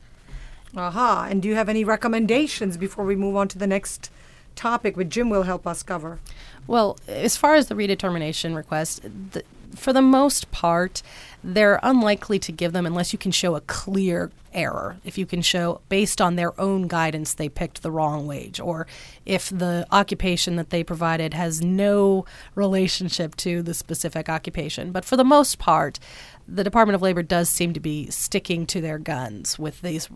Aha. 0.75 1.27
And 1.29 1.41
do 1.41 1.47
you 1.47 1.55
have 1.55 1.69
any 1.69 1.83
recommendations 1.83 2.77
before 2.77 3.05
we 3.05 3.15
move 3.15 3.35
on 3.35 3.47
to 3.49 3.57
the 3.57 3.67
next 3.67 4.11
topic, 4.55 4.97
which 4.97 5.09
Jim 5.09 5.29
will 5.29 5.43
help 5.43 5.65
us 5.65 5.83
cover? 5.83 6.19
Well, 6.65 6.97
as 7.07 7.37
far 7.37 7.55
as 7.55 7.67
the 7.67 7.75
redetermination 7.75 8.55
request, 8.55 9.01
the, 9.03 9.43
for 9.75 9.93
the 9.93 10.01
most 10.01 10.51
part, 10.51 11.01
they're 11.43 11.79
unlikely 11.83 12.39
to 12.39 12.51
give 12.51 12.73
them 12.73 12.85
unless 12.85 13.13
you 13.13 13.19
can 13.19 13.31
show 13.31 13.55
a 13.55 13.61
clear 13.61 14.31
error. 14.53 14.97
If 15.05 15.17
you 15.17 15.25
can 15.25 15.41
show, 15.41 15.81
based 15.87 16.19
on 16.19 16.35
their 16.35 16.59
own 16.59 16.87
guidance, 16.87 17.33
they 17.33 17.47
picked 17.47 17.83
the 17.83 17.91
wrong 17.91 18.27
wage, 18.27 18.59
or 18.59 18.87
if 19.25 19.49
the 19.49 19.85
occupation 19.91 20.55
that 20.55 20.71
they 20.71 20.83
provided 20.83 21.33
has 21.33 21.61
no 21.61 22.25
relationship 22.55 23.35
to 23.37 23.61
the 23.61 23.73
specific 23.73 24.27
occupation. 24.27 24.91
But 24.91 25.05
for 25.05 25.15
the 25.15 25.23
most 25.23 25.59
part, 25.59 25.99
the 26.47 26.63
Department 26.63 26.95
of 26.95 27.01
Labor 27.01 27.23
does 27.23 27.49
seem 27.49 27.73
to 27.73 27.79
be 27.79 28.09
sticking 28.09 28.65
to 28.67 28.81
their 28.81 28.97
guns 28.97 29.59
with 29.59 29.81
these 29.81 30.09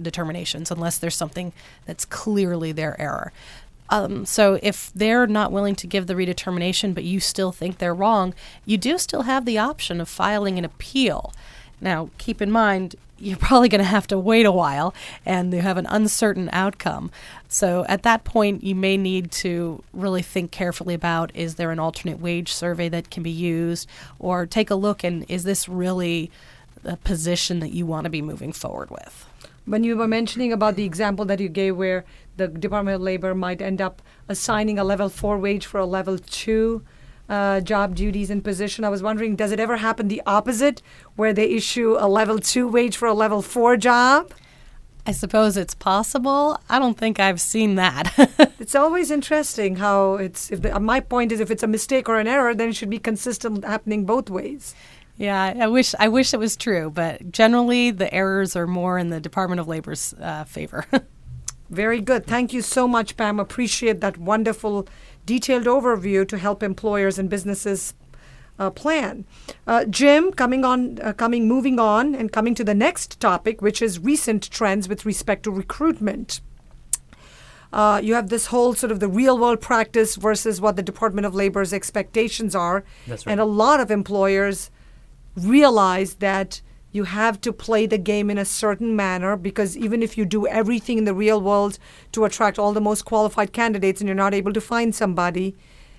determinations 0.00 0.70
unless 0.70 0.98
there's 0.98 1.16
something 1.16 1.52
that's 1.84 2.04
clearly 2.04 2.72
their 2.72 3.00
error. 3.00 3.32
Um, 3.90 4.24
so 4.26 4.58
if 4.62 4.92
they're 4.94 5.26
not 5.26 5.52
willing 5.52 5.74
to 5.76 5.86
give 5.86 6.06
the 6.06 6.14
redetermination, 6.14 6.94
but 6.94 7.04
you 7.04 7.20
still 7.20 7.52
think 7.52 7.78
they're 7.78 7.94
wrong, 7.94 8.34
you 8.64 8.76
do 8.76 8.98
still 8.98 9.22
have 9.22 9.44
the 9.44 9.58
option 9.58 10.00
of 10.00 10.08
filing 10.08 10.58
an 10.58 10.64
appeal. 10.64 11.32
Now, 11.80 12.10
keep 12.18 12.42
in 12.42 12.50
mind, 12.50 12.96
you're 13.18 13.36
probably 13.36 13.68
going 13.68 13.80
to 13.80 13.84
have 13.84 14.06
to 14.08 14.18
wait 14.18 14.46
a 14.46 14.52
while 14.52 14.94
and 15.26 15.52
you 15.52 15.60
have 15.60 15.76
an 15.76 15.86
uncertain 15.86 16.48
outcome. 16.52 17.10
So 17.48 17.84
at 17.88 18.02
that 18.02 18.24
point, 18.24 18.62
you 18.62 18.74
may 18.74 18.96
need 18.96 19.30
to 19.32 19.82
really 19.92 20.22
think 20.22 20.50
carefully 20.50 20.94
about 20.94 21.34
is 21.34 21.56
there 21.56 21.70
an 21.70 21.78
alternate 21.78 22.20
wage 22.20 22.52
survey 22.52 22.88
that 22.90 23.10
can 23.10 23.22
be 23.22 23.30
used 23.30 23.88
or 24.18 24.46
take 24.46 24.70
a 24.70 24.74
look 24.74 25.04
and 25.04 25.24
is 25.28 25.44
this 25.44 25.68
really 25.68 26.30
a 26.84 26.96
position 26.96 27.60
that 27.60 27.72
you 27.72 27.86
want 27.86 28.04
to 28.04 28.10
be 28.10 28.22
moving 28.22 28.52
forward 28.52 28.90
with? 28.90 29.26
When 29.66 29.84
you 29.84 29.96
were 29.96 30.08
mentioning 30.08 30.52
about 30.52 30.76
the 30.76 30.84
example 30.84 31.24
that 31.26 31.40
you 31.40 31.48
gave 31.48 31.76
where 31.76 32.04
the 32.36 32.48
Department 32.48 32.94
of 32.94 33.00
Labor 33.02 33.34
might 33.34 33.60
end 33.60 33.82
up 33.82 34.00
assigning 34.28 34.78
a 34.78 34.84
level 34.84 35.08
four 35.08 35.36
wage 35.38 35.66
for 35.66 35.78
a 35.78 35.86
level 35.86 36.18
two 36.18 36.82
uh, 37.28 37.60
job 37.60 37.94
duties 37.94 38.30
and 38.30 38.42
position. 38.42 38.84
I 38.84 38.88
was 38.88 39.02
wondering, 39.02 39.36
does 39.36 39.52
it 39.52 39.60
ever 39.60 39.76
happen 39.76 40.08
the 40.08 40.22
opposite, 40.26 40.82
where 41.16 41.32
they 41.32 41.50
issue 41.50 41.96
a 41.98 42.08
level 42.08 42.38
two 42.38 42.66
wage 42.66 42.96
for 42.96 43.06
a 43.06 43.14
level 43.14 43.42
four 43.42 43.76
job? 43.76 44.32
I 45.06 45.12
suppose 45.12 45.56
it's 45.56 45.74
possible. 45.74 46.60
I 46.68 46.78
don't 46.78 46.98
think 46.98 47.18
I've 47.18 47.40
seen 47.40 47.76
that. 47.76 48.12
it's 48.58 48.74
always 48.74 49.10
interesting 49.10 49.76
how 49.76 50.14
it's. 50.16 50.50
If 50.50 50.60
the, 50.62 50.78
my 50.80 51.00
point 51.00 51.32
is, 51.32 51.40
if 51.40 51.50
it's 51.50 51.62
a 51.62 51.66
mistake 51.66 52.08
or 52.10 52.18
an 52.18 52.26
error, 52.26 52.54
then 52.54 52.68
it 52.68 52.76
should 52.76 52.90
be 52.90 52.98
consistent 52.98 53.64
happening 53.64 54.04
both 54.04 54.28
ways. 54.28 54.74
Yeah, 55.16 55.54
I 55.58 55.66
wish 55.66 55.94
I 55.98 56.08
wish 56.08 56.34
it 56.34 56.36
was 56.36 56.56
true, 56.56 56.90
but 56.90 57.32
generally 57.32 57.90
the 57.90 58.12
errors 58.14 58.54
are 58.54 58.66
more 58.66 58.98
in 58.98 59.08
the 59.08 59.18
Department 59.18 59.60
of 59.60 59.66
Labor's 59.66 60.14
uh, 60.20 60.44
favor. 60.44 60.84
Very 61.70 62.00
good. 62.00 62.26
Thank 62.26 62.52
you 62.52 62.62
so 62.62 62.86
much, 62.86 63.16
Pam. 63.16 63.40
Appreciate 63.40 64.00
that 64.00 64.16
wonderful 64.16 64.88
detailed 65.28 65.66
overview 65.66 66.26
to 66.26 66.38
help 66.38 66.62
employers 66.62 67.18
and 67.18 67.28
businesses 67.28 67.92
uh, 68.58 68.70
plan. 68.70 69.26
Uh, 69.66 69.84
Jim, 69.84 70.32
coming 70.32 70.64
on, 70.64 70.98
uh, 71.02 71.12
coming, 71.12 71.46
moving 71.46 71.78
on, 71.78 72.14
and 72.14 72.32
coming 72.32 72.54
to 72.54 72.64
the 72.64 72.74
next 72.74 73.20
topic, 73.20 73.60
which 73.60 73.82
is 73.82 73.98
recent 73.98 74.50
trends 74.50 74.88
with 74.88 75.04
respect 75.04 75.42
to 75.42 75.50
recruitment. 75.50 76.40
Uh, 77.70 78.00
you 78.02 78.14
have 78.14 78.30
this 78.30 78.46
whole 78.46 78.72
sort 78.74 78.90
of 78.90 79.00
the 79.00 79.08
real 79.08 79.36
world 79.36 79.60
practice 79.60 80.16
versus 80.16 80.62
what 80.62 80.76
the 80.76 80.82
Department 80.82 81.26
of 81.26 81.34
Labor's 81.34 81.74
expectations 81.74 82.54
are. 82.54 82.82
Right. 83.06 83.22
And 83.26 83.38
a 83.38 83.44
lot 83.44 83.80
of 83.80 83.90
employers 83.90 84.70
realize 85.36 86.14
that 86.14 86.62
you 86.90 87.04
have 87.04 87.40
to 87.42 87.52
play 87.52 87.86
the 87.86 87.98
game 87.98 88.30
in 88.30 88.38
a 88.38 88.44
certain 88.44 88.96
manner 88.96 89.36
because 89.36 89.76
even 89.76 90.02
if 90.02 90.16
you 90.16 90.24
do 90.24 90.46
everything 90.46 90.98
in 90.98 91.04
the 91.04 91.14
real 91.14 91.40
world 91.40 91.78
to 92.12 92.24
attract 92.24 92.58
all 92.58 92.72
the 92.72 92.80
most 92.80 93.04
qualified 93.04 93.52
candidates 93.52 94.00
and 94.00 94.08
you're 94.08 94.14
not 94.14 94.34
able 94.34 94.52
to 94.52 94.60
find 94.60 94.94
somebody 94.94 95.54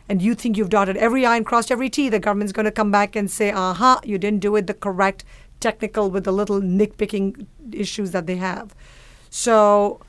and 0.07 0.21
you 0.21 0.33
think 0.33 0.57
you've 0.57 0.69
dotted 0.69 0.97
every 0.97 1.25
I 1.25 1.37
and 1.37 1.45
crossed 1.45 1.71
every 1.71 1.89
T, 1.89 2.09
the 2.09 2.19
government's 2.19 2.53
going 2.53 2.65
to 2.65 2.71
come 2.71 2.89
back 2.89 3.15
and 3.15 3.29
say, 3.29 3.51
aha, 3.51 3.69
uh-huh, 3.69 4.01
you 4.03 4.17
didn't 4.17 4.39
do 4.39 4.55
it 4.55 4.65
the 4.65 4.73
correct 4.73 5.23
technical 5.59 6.09
with 6.09 6.23
the 6.23 6.31
little 6.31 6.61
nitpicking 6.61 7.45
issues 7.71 8.09
that 8.11 8.25
they 8.25 8.37
have. 8.37 8.73
So 9.29 10.01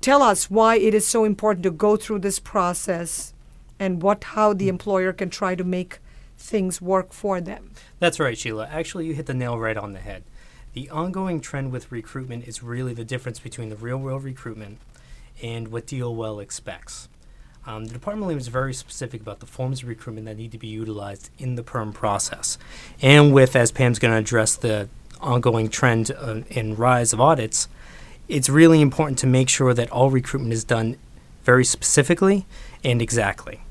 tell 0.00 0.22
us 0.22 0.50
why 0.50 0.76
it 0.76 0.92
is 0.92 1.06
so 1.06 1.24
important 1.24 1.62
to 1.62 1.70
go 1.70 1.96
through 1.96 2.18
this 2.18 2.40
process 2.40 3.32
and 3.78 4.02
what 4.02 4.24
how 4.24 4.52
the 4.52 4.68
employer 4.68 5.12
can 5.12 5.30
try 5.30 5.54
to 5.54 5.64
make 5.64 5.98
things 6.44 6.80
work 6.80 7.12
for 7.12 7.40
them. 7.40 7.70
That's 7.98 8.20
right, 8.20 8.36
Sheila. 8.36 8.68
Actually, 8.70 9.06
you 9.06 9.14
hit 9.14 9.26
the 9.26 9.34
nail 9.34 9.58
right 9.58 9.76
on 9.76 9.94
the 9.94 9.98
head. 9.98 10.24
The 10.74 10.90
ongoing 10.90 11.40
trend 11.40 11.72
with 11.72 11.90
recruitment 11.90 12.46
is 12.46 12.62
really 12.62 12.92
the 12.92 13.04
difference 13.04 13.38
between 13.38 13.70
the 13.70 13.76
real 13.76 13.96
world 13.96 14.24
recruitment 14.24 14.78
and 15.42 15.68
what 15.68 15.86
DOL 15.86 16.40
expects. 16.40 17.08
Um, 17.66 17.86
the 17.86 17.94
Department 17.94 18.24
of 18.24 18.28
Labor 18.28 18.40
is 18.40 18.48
very 18.48 18.74
specific 18.74 19.22
about 19.22 19.40
the 19.40 19.46
forms 19.46 19.82
of 19.82 19.88
recruitment 19.88 20.26
that 20.26 20.36
need 20.36 20.52
to 20.52 20.58
be 20.58 20.66
utilized 20.66 21.30
in 21.38 21.54
the 21.54 21.62
perm 21.62 21.94
process. 21.94 22.58
And 23.00 23.32
with, 23.32 23.56
as 23.56 23.72
Pam's 23.72 23.98
going 23.98 24.12
to 24.12 24.18
address 24.18 24.54
the 24.54 24.88
ongoing 25.20 25.70
trend 25.70 26.10
uh, 26.10 26.42
and 26.54 26.78
rise 26.78 27.14
of 27.14 27.20
audits, 27.22 27.68
it's 28.28 28.50
really 28.50 28.82
important 28.82 29.18
to 29.20 29.26
make 29.26 29.48
sure 29.48 29.72
that 29.72 29.90
all 29.90 30.10
recruitment 30.10 30.52
is 30.52 30.64
done 30.64 30.98
very 31.42 31.64
specifically 31.64 32.44
and 32.82 33.00
exactly. 33.00 33.63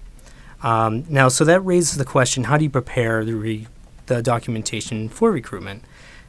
Um, 0.64 1.04
now, 1.10 1.28
so 1.28 1.44
that 1.44 1.60
raises 1.60 1.98
the 1.98 2.06
question 2.06 2.46
how 2.46 2.58
do 2.58 2.64
you 2.64 2.70
prepare 2.70 3.24
the, 3.26 3.36
re- 3.36 3.68
the 4.06 4.24
documentation 4.24 5.10
for 5.10 5.32
recruitment? 5.32 5.84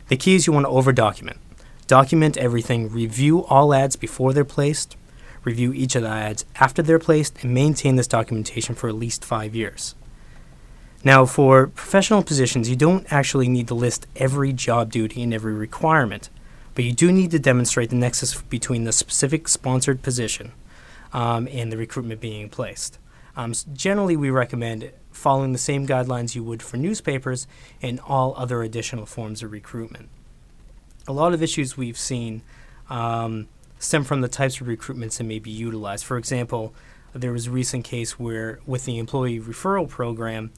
The 0.09 0.17
key 0.17 0.35
is 0.35 0.47
you 0.47 0.53
want 0.53 0.67
to 0.67 0.71
over 0.71 0.93
document. 0.93 1.39
Document 1.87 2.37
everything, 2.37 2.91
review 2.91 3.45
all 3.45 3.73
ads 3.73 3.95
before 3.95 4.33
they're 4.33 4.45
placed, 4.45 4.97
review 5.45 5.73
each 5.73 5.95
of 5.95 6.03
the 6.03 6.09
ads 6.09 6.45
after 6.57 6.83
they're 6.83 6.99
placed, 6.99 7.43
and 7.43 7.55
maintain 7.55 7.97
this 7.97 8.09
documentation 8.09 8.75
for 8.75 8.89
at 8.89 8.95
least 8.95 9.25
five 9.25 9.55
years. 9.55 9.95
Now, 11.05 11.27
for 11.27 11.67
professional 11.67 12.23
positions, 12.23 12.71
you 12.71 12.77
don't 12.77 13.11
actually 13.13 13.49
need 13.49 13.69
to 13.69 13.75
list 13.75 14.07
every 14.17 14.55
job 14.55 14.91
duty 14.91 15.23
and 15.23 15.35
every 15.35 15.53
requirement, 15.53 16.31
but 16.75 16.85
you 16.85 16.93
do 16.93 17.13
need 17.13 17.31
to 17.33 17.39
demonstrate 17.39 17.91
the 17.91 17.97
nexus 17.97 18.41
between 18.43 18.85
the 18.85 18.93
specific 18.93 19.47
sponsored 19.47 20.01
position 20.03 20.53
um, 21.13 21.47
and 21.53 21.71
the 21.71 21.77
recruitment 21.77 22.21
being 22.23 22.49
placed. 22.49 22.99
Um, 23.37 23.53
generally, 23.73 24.17
we 24.17 24.31
recommend 24.31 24.93
following 25.11 25.53
the 25.53 25.59
same 25.59 25.87
guidelines 25.87 26.35
you 26.35 26.45
would 26.45 26.63
for 26.63 26.77
newspapers 26.77 27.47
and 27.83 28.01
all 28.01 28.35
other 28.37 28.63
additional 28.63 29.07
forms 29.07 29.43
of 29.43 29.53
recruitment. 29.53 30.09
A 31.07 31.13
lot 31.13 31.35
of 31.35 31.43
issues 31.43 31.77
we've 31.77 31.99
seen 31.99 32.43
um, 32.89 33.49
stem 33.79 34.05
from 34.05 34.21
the 34.21 34.29
types 34.29 34.61
of 34.61 34.67
recruitments 34.67 35.19
that 35.19 35.25
may 35.25 35.39
be 35.39 35.51
utilized. 35.51 36.05
For 36.05 36.17
example, 36.17 36.75
there 37.13 37.33
was 37.33 37.47
a 37.47 37.51
recent 37.51 37.85
case 37.85 38.19
where, 38.19 38.61
with 38.67 38.85
the 38.85 38.99
employee 38.99 39.41
referral 39.41 39.89
program, 39.89 40.53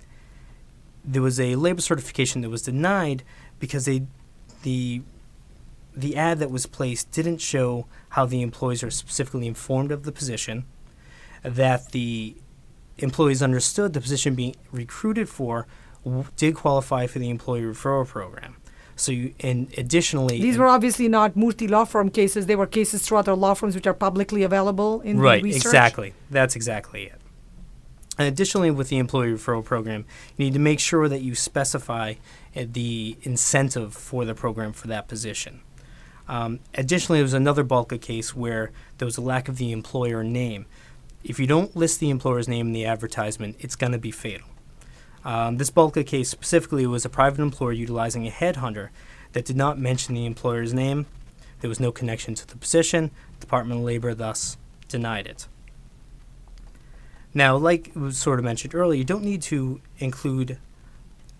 there 1.05 1.23
was 1.23 1.39
a 1.39 1.55
labor 1.57 1.81
certification 1.81 2.41
that 2.43 2.51
was 2.51 2.63
denied 2.63 3.23
because 3.59 3.85
they, 3.85 4.03
the 4.63 5.03
the 5.95 6.15
ad 6.15 6.39
that 6.41 6.51
was 6.51 6.67
placed 6.67 7.11
didn't 7.11 7.39
show 7.39 7.87
how 8.11 8.27
the 8.27 8.43
employees 8.43 8.83
are 8.83 8.91
specifically 8.91 9.47
informed 9.47 9.91
of 9.91 10.03
the 10.03 10.13
position, 10.13 10.65
that 11.43 11.93
the 11.93 12.37
employees 12.99 13.43
understood 13.43 13.93
the 13.93 14.01
position 14.01 14.35
being 14.35 14.57
recruited 14.73 15.29
for 15.29 15.67
w- 16.05 16.25
did 16.37 16.55
qualify 16.55 17.07
for 17.07 17.19
the 17.19 17.31
employee 17.31 17.63
referral 17.63 18.07
program. 18.07 18.57
So, 18.99 19.13
you, 19.13 19.35
and 19.41 19.73
additionally, 19.77 20.41
these 20.41 20.57
were 20.57 20.67
obviously 20.67 21.07
not 21.07 21.35
Murthy 21.35 21.69
law 21.69 21.85
firm 21.85 22.09
cases. 22.09 22.47
They 22.47 22.57
were 22.57 22.67
cases 22.67 23.07
through 23.07 23.19
other 23.19 23.35
law 23.35 23.53
firms 23.53 23.75
which 23.75 23.87
are 23.87 23.95
publicly 23.95 24.43
available 24.43 25.03
in 25.03 25.19
right. 25.19 25.43
research. 25.43 25.67
Exactly. 25.67 26.15
That's 26.31 26.57
exactly 26.57 27.05
it. 27.05 27.21
And 28.19 28.27
additionally, 28.27 28.71
with 28.71 28.89
the 28.89 28.97
employee 28.97 29.33
referral 29.33 29.63
program, 29.63 30.07
you 30.37 30.47
need 30.47 30.55
to 30.55 30.59
make 30.59 30.81
sure 30.81 31.09
that 31.09 31.21
you 31.21 31.35
specify 31.35 32.15
uh, 32.57 32.65
the 32.67 33.19
incentive 33.23 33.93
for 33.93 34.25
the 34.25 34.35
program 34.35 34.73
for 34.73 34.89
that 34.89 35.07
position. 35.09 35.61
Um, 36.27 36.61
additionally, 36.75 37.19
there 37.19 37.25
was 37.25 37.35
another 37.35 37.65
BALCA 37.65 38.01
case 38.01 38.35
where 38.35 38.73
there 38.97 39.07
was 39.07 39.19
a 39.19 39.21
lack 39.21 39.49
of 39.49 39.59
the 39.59 39.71
employer 39.71 40.25
name 40.25 40.65
if 41.29 41.41
you 41.41 41.47
don't 41.47 41.75
list 41.75 41.99
the 41.99 42.09
employer's 42.09 42.47
name 42.47 42.69
in 42.69 42.73
the 42.73 42.87
advertisement, 42.87 43.57
it's 43.59 43.75
going 43.75 43.93
to 43.93 43.99
be 43.99 44.13
fatal. 44.13 44.47
Um, 45.25 45.57
this 45.57 45.71
BALCA 45.71 46.07
case 46.07 46.29
specifically 46.29 46.87
was 46.87 47.05
a 47.05 47.09
private 47.09 47.41
employer 47.41 47.73
utilizing 47.73 48.27
a 48.27 48.31
headhunter 48.31 48.91
that 49.33 49.45
did 49.45 49.57
not 49.57 49.77
mention 49.77 50.15
the 50.15 50.25
employer's 50.25 50.73
name. 50.73 51.07
There 51.61 51.69
was 51.69 51.81
no 51.81 51.91
connection 51.91 52.37
to 52.37 52.47
the 52.47 52.57
position. 52.57 53.11
Department 53.41 53.81
of 53.81 53.85
Labor 53.85 54.15
thus 54.15 54.57
denied 54.87 55.27
it. 55.27 55.49
Now, 57.35 57.57
like 57.57 57.91
was 57.97 58.17
sort 58.17 58.39
of 58.39 58.45
mentioned 58.45 58.73
earlier, 58.73 58.97
you 58.97 59.05
don't 59.05 59.25
need 59.25 59.43
to 59.43 59.81
include 59.99 60.59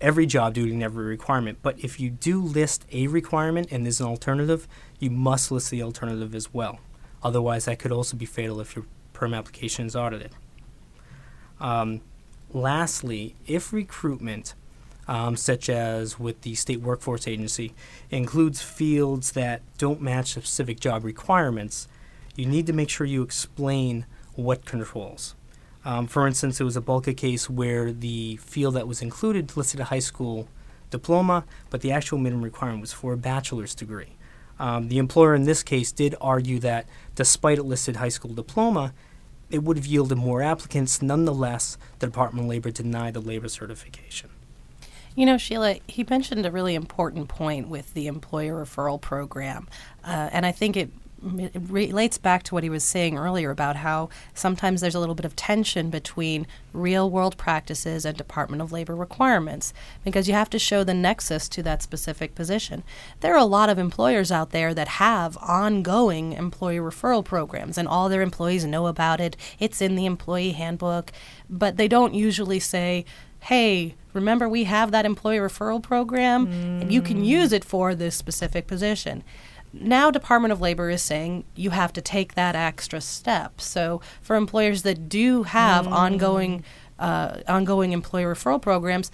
every 0.01 0.25
job 0.25 0.53
duty 0.53 0.73
and 0.73 0.83
every 0.83 1.05
requirement, 1.05 1.59
but 1.61 1.79
if 1.79 1.97
you 1.97 2.09
do 2.09 2.41
list 2.41 2.85
a 2.91 3.07
requirement 3.07 3.69
and 3.71 3.85
there's 3.85 4.01
an 4.01 4.07
alternative, 4.07 4.67
you 4.99 5.09
must 5.09 5.49
list 5.49 5.71
the 5.71 5.81
alternative 5.81 6.35
as 6.35 6.53
well. 6.53 6.79
Otherwise, 7.23 7.65
that 7.65 7.79
could 7.79 7.93
also 7.93 8.17
be 8.17 8.25
fatal 8.25 8.59
if 8.59 8.75
you're 8.75 8.85
perm 9.17 9.33
applications 9.33 9.95
audited. 9.95 10.31
Um, 11.59 12.01
lastly, 12.53 13.35
if 13.47 13.73
recruitment 13.73 14.53
um, 15.07 15.35
such 15.37 15.69
as 15.69 16.19
with 16.19 16.41
the 16.41 16.53
State 16.55 16.81
Workforce 16.81 17.27
Agency, 17.27 17.73
includes 18.11 18.61
fields 18.61 19.31
that 19.31 19.61
don't 19.77 20.01
match 20.01 20.33
specific 20.33 20.79
job 20.79 21.03
requirements, 21.03 21.87
you 22.35 22.45
need 22.45 22.67
to 22.67 22.73
make 22.73 22.89
sure 22.89 23.07
you 23.07 23.23
explain 23.23 24.05
what 24.35 24.65
controls. 24.65 25.35
Um, 25.85 26.07
for 26.07 26.27
instance, 26.27 26.59
it 26.59 26.65
was 26.65 26.75
a 26.75 26.81
BALCA 26.81 27.15
case 27.15 27.49
where 27.49 27.93
the 27.93 28.35
field 28.37 28.75
that 28.75 28.87
was 28.87 29.01
included 29.01 29.55
listed 29.55 29.79
a 29.79 29.85
high 29.85 29.99
school 29.99 30.49
diploma, 30.89 31.45
but 31.69 31.81
the 31.81 31.91
actual 31.91 32.17
minimum 32.17 32.43
requirement 32.43 32.81
was 32.81 32.93
for 32.93 33.13
a 33.13 33.17
bachelor's 33.17 33.73
degree. 33.73 34.17
Um, 34.59 34.89
the 34.89 34.97
employer 34.97 35.35
in 35.35 35.43
this 35.43 35.63
case 35.63 35.91
did 35.91 36.15
argue 36.19 36.59
that 36.59 36.87
despite 37.15 37.57
it 37.57 37.63
listed 37.63 37.97
high 37.97 38.09
school 38.09 38.33
diploma, 38.33 38.93
it 39.49 39.63
would 39.63 39.77
have 39.77 39.85
yielded 39.85 40.17
more 40.17 40.41
applicants. 40.41 41.01
Nonetheless, 41.01 41.77
the 41.99 42.07
Department 42.07 42.45
of 42.45 42.49
Labor 42.49 42.71
denied 42.71 43.13
the 43.13 43.21
labor 43.21 43.49
certification. 43.49 44.29
You 45.15 45.25
know, 45.25 45.37
Sheila, 45.37 45.77
he 45.87 46.05
mentioned 46.07 46.45
a 46.45 46.51
really 46.51 46.75
important 46.75 47.27
point 47.27 47.69
with 47.69 47.93
the 47.93 48.07
employer 48.07 48.63
referral 48.63 49.01
program. 49.01 49.67
Uh, 50.03 50.29
and 50.31 50.45
I 50.45 50.51
think 50.51 50.77
it 50.77 50.91
it 51.23 51.51
relates 51.69 52.17
back 52.17 52.43
to 52.43 52.53
what 52.53 52.63
he 52.63 52.69
was 52.69 52.83
saying 52.83 53.17
earlier 53.17 53.49
about 53.49 53.77
how 53.77 54.09
sometimes 54.33 54.81
there's 54.81 54.95
a 54.95 54.99
little 54.99 55.15
bit 55.15 55.25
of 55.25 55.35
tension 55.35 55.89
between 55.89 56.45
real 56.73 57.09
world 57.09 57.37
practices 57.37 58.05
and 58.05 58.15
Department 58.15 58.61
of 58.61 58.71
Labor 58.71 58.95
requirements 58.95 59.73
because 60.03 60.27
you 60.27 60.33
have 60.33 60.49
to 60.51 60.59
show 60.59 60.83
the 60.83 60.93
nexus 60.93 61.49
to 61.49 61.63
that 61.63 61.81
specific 61.81 62.35
position. 62.35 62.83
There 63.21 63.33
are 63.33 63.37
a 63.37 63.45
lot 63.45 63.69
of 63.69 63.79
employers 63.79 64.31
out 64.31 64.51
there 64.51 64.73
that 64.73 64.87
have 64.87 65.37
ongoing 65.37 66.33
employee 66.33 66.77
referral 66.77 67.25
programs 67.25 67.77
and 67.77 67.87
all 67.87 68.09
their 68.09 68.21
employees 68.21 68.65
know 68.65 68.85
about 68.87 69.19
it. 69.19 69.35
It's 69.59 69.81
in 69.81 69.95
the 69.95 70.05
employee 70.05 70.51
handbook, 70.51 71.11
but 71.49 71.77
they 71.77 71.87
don't 71.87 72.13
usually 72.13 72.59
say, 72.59 73.05
hey, 73.41 73.95
remember 74.13 74.47
we 74.47 74.65
have 74.65 74.91
that 74.91 75.05
employee 75.05 75.37
referral 75.37 75.81
program 75.81 76.47
mm. 76.47 76.81
and 76.81 76.91
you 76.91 77.01
can 77.01 77.23
use 77.23 77.51
it 77.51 77.63
for 77.63 77.95
this 77.95 78.15
specific 78.15 78.67
position 78.67 79.23
now 79.73 80.11
Department 80.11 80.51
of 80.51 80.61
Labor 80.61 80.89
is 80.89 81.01
saying 81.01 81.43
you 81.55 81.71
have 81.71 81.93
to 81.93 82.01
take 82.01 82.35
that 82.35 82.55
extra 82.55 83.01
step. 83.01 83.61
So 83.61 84.01
for 84.21 84.35
employers 84.35 84.83
that 84.83 85.09
do 85.09 85.43
have 85.43 85.85
mm. 85.85 85.91
ongoing 85.91 86.63
uh, 86.99 87.41
ongoing 87.47 87.91
employee 87.91 88.23
referral 88.23 88.61
programs, 88.61 89.11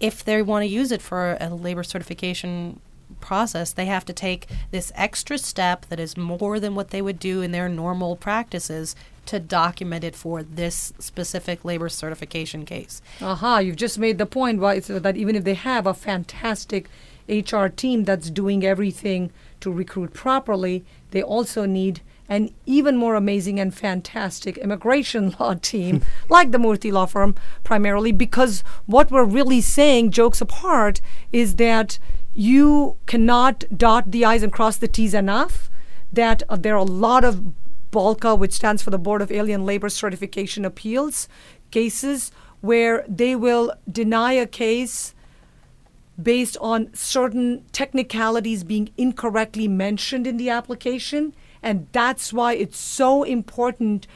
if 0.00 0.22
they 0.24 0.42
want 0.42 0.64
to 0.64 0.66
use 0.66 0.92
it 0.92 1.00
for 1.00 1.38
a 1.40 1.48
labor 1.48 1.82
certification 1.82 2.80
process, 3.20 3.72
they 3.72 3.86
have 3.86 4.04
to 4.04 4.12
take 4.12 4.46
this 4.70 4.92
extra 4.94 5.38
step 5.38 5.86
that 5.86 6.00
is 6.00 6.16
more 6.16 6.58
than 6.60 6.74
what 6.74 6.90
they 6.90 7.00
would 7.00 7.18
do 7.18 7.40
in 7.40 7.52
their 7.52 7.68
normal 7.68 8.16
practices 8.16 8.94
to 9.26 9.38
document 9.38 10.02
it 10.04 10.16
for 10.16 10.42
this 10.42 10.92
specific 10.98 11.64
labor 11.64 11.88
certification 11.88 12.64
case. 12.64 13.00
Aha, 13.20 13.58
you've 13.58 13.76
just 13.76 13.98
made 13.98 14.18
the 14.18 14.26
point 14.26 14.60
why 14.60 14.80
so 14.80 14.98
that 14.98 15.16
even 15.16 15.36
if 15.36 15.44
they 15.44 15.54
have 15.54 15.86
a 15.86 15.94
fantastic 15.94 16.88
HR 17.28 17.66
team 17.66 18.04
that's 18.04 18.30
doing 18.30 18.64
everything 18.64 19.30
to 19.62 19.72
recruit 19.72 20.12
properly, 20.12 20.84
they 21.10 21.22
also 21.22 21.64
need 21.64 22.00
an 22.28 22.50
even 22.66 22.96
more 22.96 23.14
amazing 23.14 23.58
and 23.58 23.74
fantastic 23.74 24.56
immigration 24.58 25.34
law 25.40 25.54
team, 25.54 26.02
like 26.28 26.50
the 26.50 26.58
Murthy 26.58 26.92
Law 26.92 27.06
Firm, 27.06 27.34
primarily 27.64 28.12
because 28.12 28.62
what 28.86 29.10
we're 29.10 29.24
really 29.24 29.60
saying, 29.60 30.10
jokes 30.10 30.40
apart, 30.40 31.00
is 31.32 31.56
that 31.56 31.98
you 32.34 32.96
cannot 33.06 33.64
dot 33.76 34.10
the 34.10 34.24
I's 34.24 34.42
and 34.42 34.52
cross 34.52 34.76
the 34.76 34.88
T's 34.88 35.14
enough, 35.14 35.70
that 36.12 36.42
uh, 36.48 36.56
there 36.56 36.74
are 36.74 36.78
a 36.78 36.84
lot 36.84 37.24
of 37.24 37.52
BALCA, 37.90 38.38
which 38.38 38.54
stands 38.54 38.82
for 38.82 38.90
the 38.90 38.98
Board 38.98 39.20
of 39.20 39.30
Alien 39.30 39.66
Labor 39.66 39.88
Certification 39.88 40.64
Appeals, 40.64 41.28
cases 41.70 42.32
where 42.60 43.04
they 43.08 43.36
will 43.36 43.72
deny 43.90 44.32
a 44.32 44.46
case 44.46 45.14
based 46.20 46.56
on 46.60 46.92
certain 46.94 47.64
technicalities 47.72 48.64
being 48.64 48.90
incorrectly 48.96 49.68
mentioned 49.68 50.26
in 50.26 50.36
the 50.36 50.50
application. 50.50 51.34
And 51.62 51.86
that's 51.92 52.32
why 52.32 52.54
it's 52.54 52.78
so 52.78 53.22
important 53.22 54.06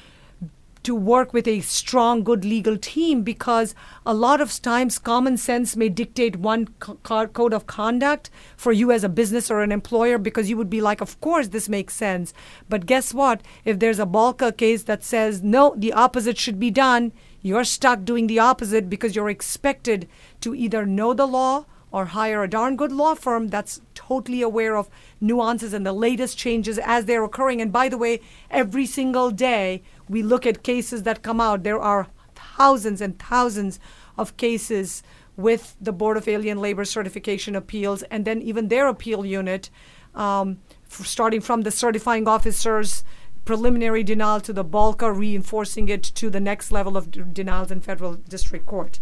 to 0.87 0.95
work 0.95 1.33
with 1.33 1.49
a 1.49 1.61
strong, 1.62 2.23
good 2.23 2.45
legal 2.45 2.79
team 2.79 3.23
because 3.23 3.75
a 4.06 4.15
lot 4.15 4.41
of 4.41 4.63
times 4.63 5.00
common 5.00 5.37
sense 5.37 5.75
may 5.75 5.89
dictate 5.89 6.37
one 6.37 6.69
co- 6.78 7.26
code 7.26 7.52
of 7.52 7.67
conduct 7.67 8.30
for 8.56 8.71
you 8.71 8.93
as 8.93 9.02
a 9.02 9.09
business 9.09 9.50
or 9.50 9.63
an 9.63 9.73
employer 9.73 10.17
because 10.17 10.49
you 10.49 10.56
would 10.56 10.71
be 10.71 10.80
like, 10.80 11.00
of 11.00 11.21
course, 11.21 11.49
this 11.49 11.69
makes 11.69 11.93
sense. 11.93 12.32
But 12.69 12.87
guess 12.87 13.13
what? 13.13 13.41
If 13.65 13.80
there's 13.80 13.99
a 13.99 14.06
BALCA 14.06 14.56
case 14.56 14.85
that 14.85 15.02
says, 15.02 15.43
no, 15.43 15.75
the 15.76 15.93
opposite 15.93 16.39
should 16.39 16.61
be 16.61 16.71
done, 16.71 17.11
you're 17.43 17.65
stuck 17.65 18.04
doing 18.04 18.28
the 18.28 18.39
opposite 18.39 18.89
because 18.89 19.17
you're 19.17 19.28
expected 19.28 20.09
to 20.43 20.54
either 20.54 20.87
know 20.87 21.15
the 21.15 21.26
law 21.26 21.65
or 21.97 22.04
hire 22.04 22.43
a 22.43 22.49
darn 22.49 22.76
good 22.76 22.93
law 22.93 23.15
firm 23.15 23.49
that's 23.49 23.80
totally 23.95 24.43
aware 24.43 24.76
of 24.76 24.91
nuances 25.19 25.73
and 25.73 25.87
the 25.87 25.95
latest 25.95 26.37
changes 26.37 26.78
as 26.80 27.06
they're 27.06 27.25
occurring. 27.25 27.63
And 27.63 27.73
by 27.73 27.89
the 27.89 27.97
way, 27.97 28.21
every 28.50 28.85
single 28.85 29.30
day 29.30 29.82
we 30.06 30.23
look 30.23 30.45
at 30.45 30.63
cases 30.63 31.04
that 31.04 31.23
come 31.23 31.41
out. 31.41 31.63
There 31.63 31.80
are 31.80 32.09
thousands 32.35 33.00
and 33.00 33.19
thousands 33.19 33.80
of 34.19 34.37
cases 34.37 35.02
with 35.39 35.75
the 35.80 35.91
Board 35.91 36.19
of 36.19 36.28
Alien 36.28 36.61
Labor 36.61 36.85
Certification 36.85 37.56
Appeals 37.56 38.02
and 38.11 38.26
then 38.26 38.43
even 38.43 38.69
their 38.69 38.89
appeal 38.89 39.25
unit, 39.25 39.71
um, 40.15 40.59
starting 40.91 41.41
from 41.41 41.63
the 41.63 41.71
certifying 41.71 42.28
officers 42.28 43.04
preliminary 43.47 44.02
denial 44.02 44.43
to 44.43 44.52
the 44.52 44.65
BALCA, 44.65 45.17
reinforcing 45.17 45.89
it 45.89 46.02
to 46.02 46.28
the 46.28 46.41
next 46.41 46.71
level 46.71 46.95
of 46.95 47.11
d- 47.11 47.23
denials 47.32 47.71
in 47.71 47.80
federal 47.80 48.17
district 48.17 48.67
court. 48.67 49.00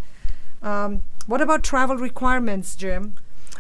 Um, 0.62 1.02
what 1.26 1.40
about 1.40 1.62
travel 1.62 1.96
requirements, 1.96 2.76
Jim? 2.76 3.14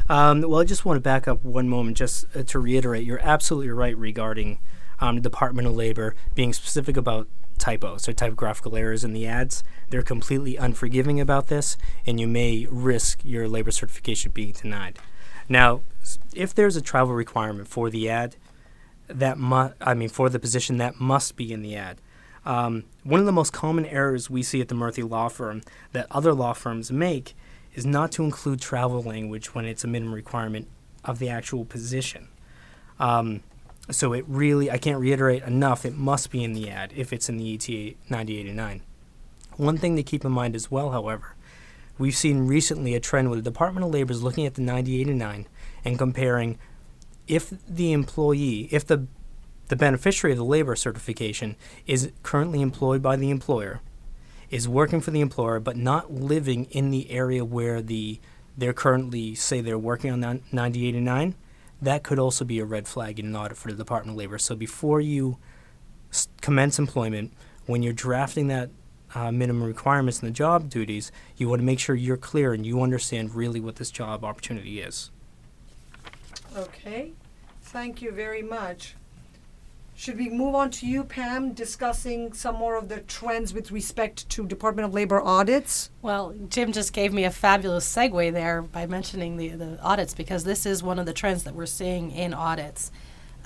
Um, 0.08 0.42
well, 0.42 0.60
I 0.60 0.64
just 0.64 0.84
want 0.84 0.96
to 0.96 1.00
back 1.00 1.26
up 1.26 1.44
one 1.44 1.68
moment 1.68 1.96
just 1.96 2.26
uh, 2.36 2.42
to 2.42 2.58
reiterate. 2.58 3.04
You're 3.04 3.20
absolutely 3.22 3.70
right 3.70 3.96
regarding 3.96 4.58
um, 5.00 5.16
the 5.16 5.22
Department 5.22 5.66
of 5.66 5.74
Labor 5.74 6.14
being 6.34 6.52
specific 6.52 6.96
about 6.96 7.26
typos 7.58 8.08
or 8.08 8.12
typographical 8.12 8.76
errors 8.76 9.04
in 9.04 9.12
the 9.12 9.26
ads. 9.26 9.64
They're 9.88 10.02
completely 10.02 10.56
unforgiving 10.56 11.20
about 11.20 11.48
this, 11.48 11.76
and 12.06 12.20
you 12.20 12.26
may 12.26 12.66
risk 12.70 13.20
your 13.24 13.48
labor 13.48 13.70
certification 13.70 14.32
being 14.32 14.52
denied. 14.52 14.98
Now, 15.48 15.80
if 16.34 16.54
there's 16.54 16.76
a 16.76 16.82
travel 16.82 17.14
requirement 17.14 17.68
for 17.68 17.90
the 17.90 18.08
ad, 18.10 18.36
that 19.08 19.38
mu- 19.38 19.70
I 19.80 19.94
mean 19.94 20.08
for 20.08 20.28
the 20.28 20.38
position 20.38 20.78
that 20.78 21.00
must 21.00 21.36
be 21.36 21.52
in 21.52 21.62
the 21.62 21.76
ad. 21.76 21.98
Um, 22.46 22.84
one 23.04 23.20
of 23.20 23.26
the 23.26 23.32
most 23.32 23.52
common 23.52 23.86
errors 23.86 24.28
we 24.28 24.42
see 24.42 24.60
at 24.60 24.68
the 24.68 24.74
Murthy 24.74 25.08
Law 25.08 25.28
Firm 25.28 25.62
that 25.92 26.06
other 26.10 26.34
law 26.34 26.52
firms 26.52 26.92
make 26.92 27.34
is 27.74 27.84
not 27.84 28.12
to 28.12 28.24
include 28.24 28.60
travel 28.60 29.02
language 29.02 29.54
when 29.54 29.64
it's 29.64 29.84
a 29.84 29.88
minimum 29.88 30.14
requirement 30.14 30.68
of 31.04 31.18
the 31.18 31.28
actual 31.28 31.64
position. 31.64 32.28
Um, 32.98 33.42
so 33.90 34.12
it 34.12 34.24
really, 34.26 34.70
I 34.70 34.78
can't 34.78 34.98
reiterate 34.98 35.42
enough, 35.42 35.84
it 35.84 35.94
must 35.94 36.30
be 36.30 36.42
in 36.42 36.52
the 36.52 36.70
ad 36.70 36.92
if 36.96 37.12
it's 37.12 37.28
in 37.28 37.36
the 37.36 37.54
ETA 37.54 37.96
9089. 38.08 38.82
One 39.56 39.78
thing 39.78 39.96
to 39.96 40.02
keep 40.02 40.24
in 40.24 40.32
mind 40.32 40.56
as 40.56 40.70
well, 40.70 40.90
however, 40.90 41.34
we've 41.98 42.16
seen 42.16 42.46
recently 42.46 42.94
a 42.94 43.00
trend 43.00 43.28
where 43.28 43.36
the 43.36 43.42
Department 43.42 43.84
of 43.84 43.92
Labor 43.92 44.12
is 44.12 44.22
looking 44.22 44.46
at 44.46 44.54
the 44.54 44.62
9089 44.62 45.46
and 45.84 45.98
comparing 45.98 46.58
if 47.26 47.52
the 47.68 47.92
employee, 47.92 48.68
if 48.70 48.86
the 48.86 49.06
the 49.68 49.76
beneficiary 49.76 50.32
of 50.32 50.38
the 50.38 50.44
labor 50.44 50.76
certification 50.76 51.56
is 51.86 52.12
currently 52.22 52.60
employed 52.60 53.00
by 53.00 53.16
the 53.16 53.30
employer, 53.30 53.80
is 54.50 54.68
working 54.68 55.00
for 55.00 55.10
the 55.10 55.20
employer 55.20 55.60
but 55.60 55.76
not 55.76 56.12
living 56.12 56.64
in 56.66 56.90
the 56.90 57.10
area 57.10 57.44
where 57.44 57.82
the 57.82 58.20
they're 58.56 58.72
currently 58.72 59.34
say 59.34 59.60
they're 59.60 59.78
working 59.78 60.10
on 60.10 60.20
9089 60.20 61.34
that 61.82 62.02
could 62.02 62.18
also 62.18 62.44
be 62.44 62.58
a 62.58 62.64
red 62.64 62.88
flag 62.88 63.18
in 63.18 63.26
an 63.26 63.36
audit 63.36 63.56
for 63.56 63.70
the 63.70 63.76
department 63.76 64.14
of 64.14 64.18
labor. 64.18 64.38
So 64.38 64.54
before 64.54 65.00
you 65.00 65.38
s- 66.10 66.28
commence 66.40 66.78
employment 66.78 67.32
when 67.66 67.82
you're 67.82 67.92
drafting 67.92 68.48
that 68.48 68.70
uh, 69.14 69.30
minimum 69.30 69.62
requirements 69.62 70.20
and 70.20 70.28
the 70.28 70.32
job 70.32 70.68
duties 70.68 71.12
you 71.36 71.48
want 71.48 71.60
to 71.60 71.64
make 71.64 71.78
sure 71.78 71.94
you're 71.94 72.16
clear 72.16 72.52
and 72.52 72.66
you 72.66 72.82
understand 72.82 73.34
really 73.34 73.60
what 73.60 73.76
this 73.76 73.90
job 73.90 74.24
opportunity 74.24 74.80
is. 74.80 75.10
Okay. 76.56 77.12
Thank 77.62 78.02
you 78.02 78.12
very 78.12 78.42
much 78.42 78.94
should 79.96 80.18
we 80.18 80.28
move 80.28 80.54
on 80.54 80.70
to 80.72 80.86
you, 80.86 81.04
Pam, 81.04 81.52
discussing 81.52 82.32
some 82.32 82.56
more 82.56 82.76
of 82.76 82.88
the 82.88 83.00
trends 83.00 83.54
with 83.54 83.70
respect 83.70 84.28
to 84.30 84.44
Department 84.44 84.86
of 84.86 84.92
Labor 84.92 85.20
audits? 85.20 85.90
Well, 86.02 86.34
Jim 86.48 86.72
just 86.72 86.92
gave 86.92 87.12
me 87.12 87.24
a 87.24 87.30
fabulous 87.30 87.90
segue 87.92 88.32
there 88.32 88.60
by 88.60 88.86
mentioning 88.86 89.36
the, 89.36 89.50
the 89.50 89.80
audits 89.80 90.12
because 90.12 90.42
this 90.42 90.66
is 90.66 90.82
one 90.82 90.98
of 90.98 91.06
the 91.06 91.12
trends 91.12 91.44
that 91.44 91.54
we're 91.54 91.66
seeing 91.66 92.10
in 92.10 92.34
audits. 92.34 92.90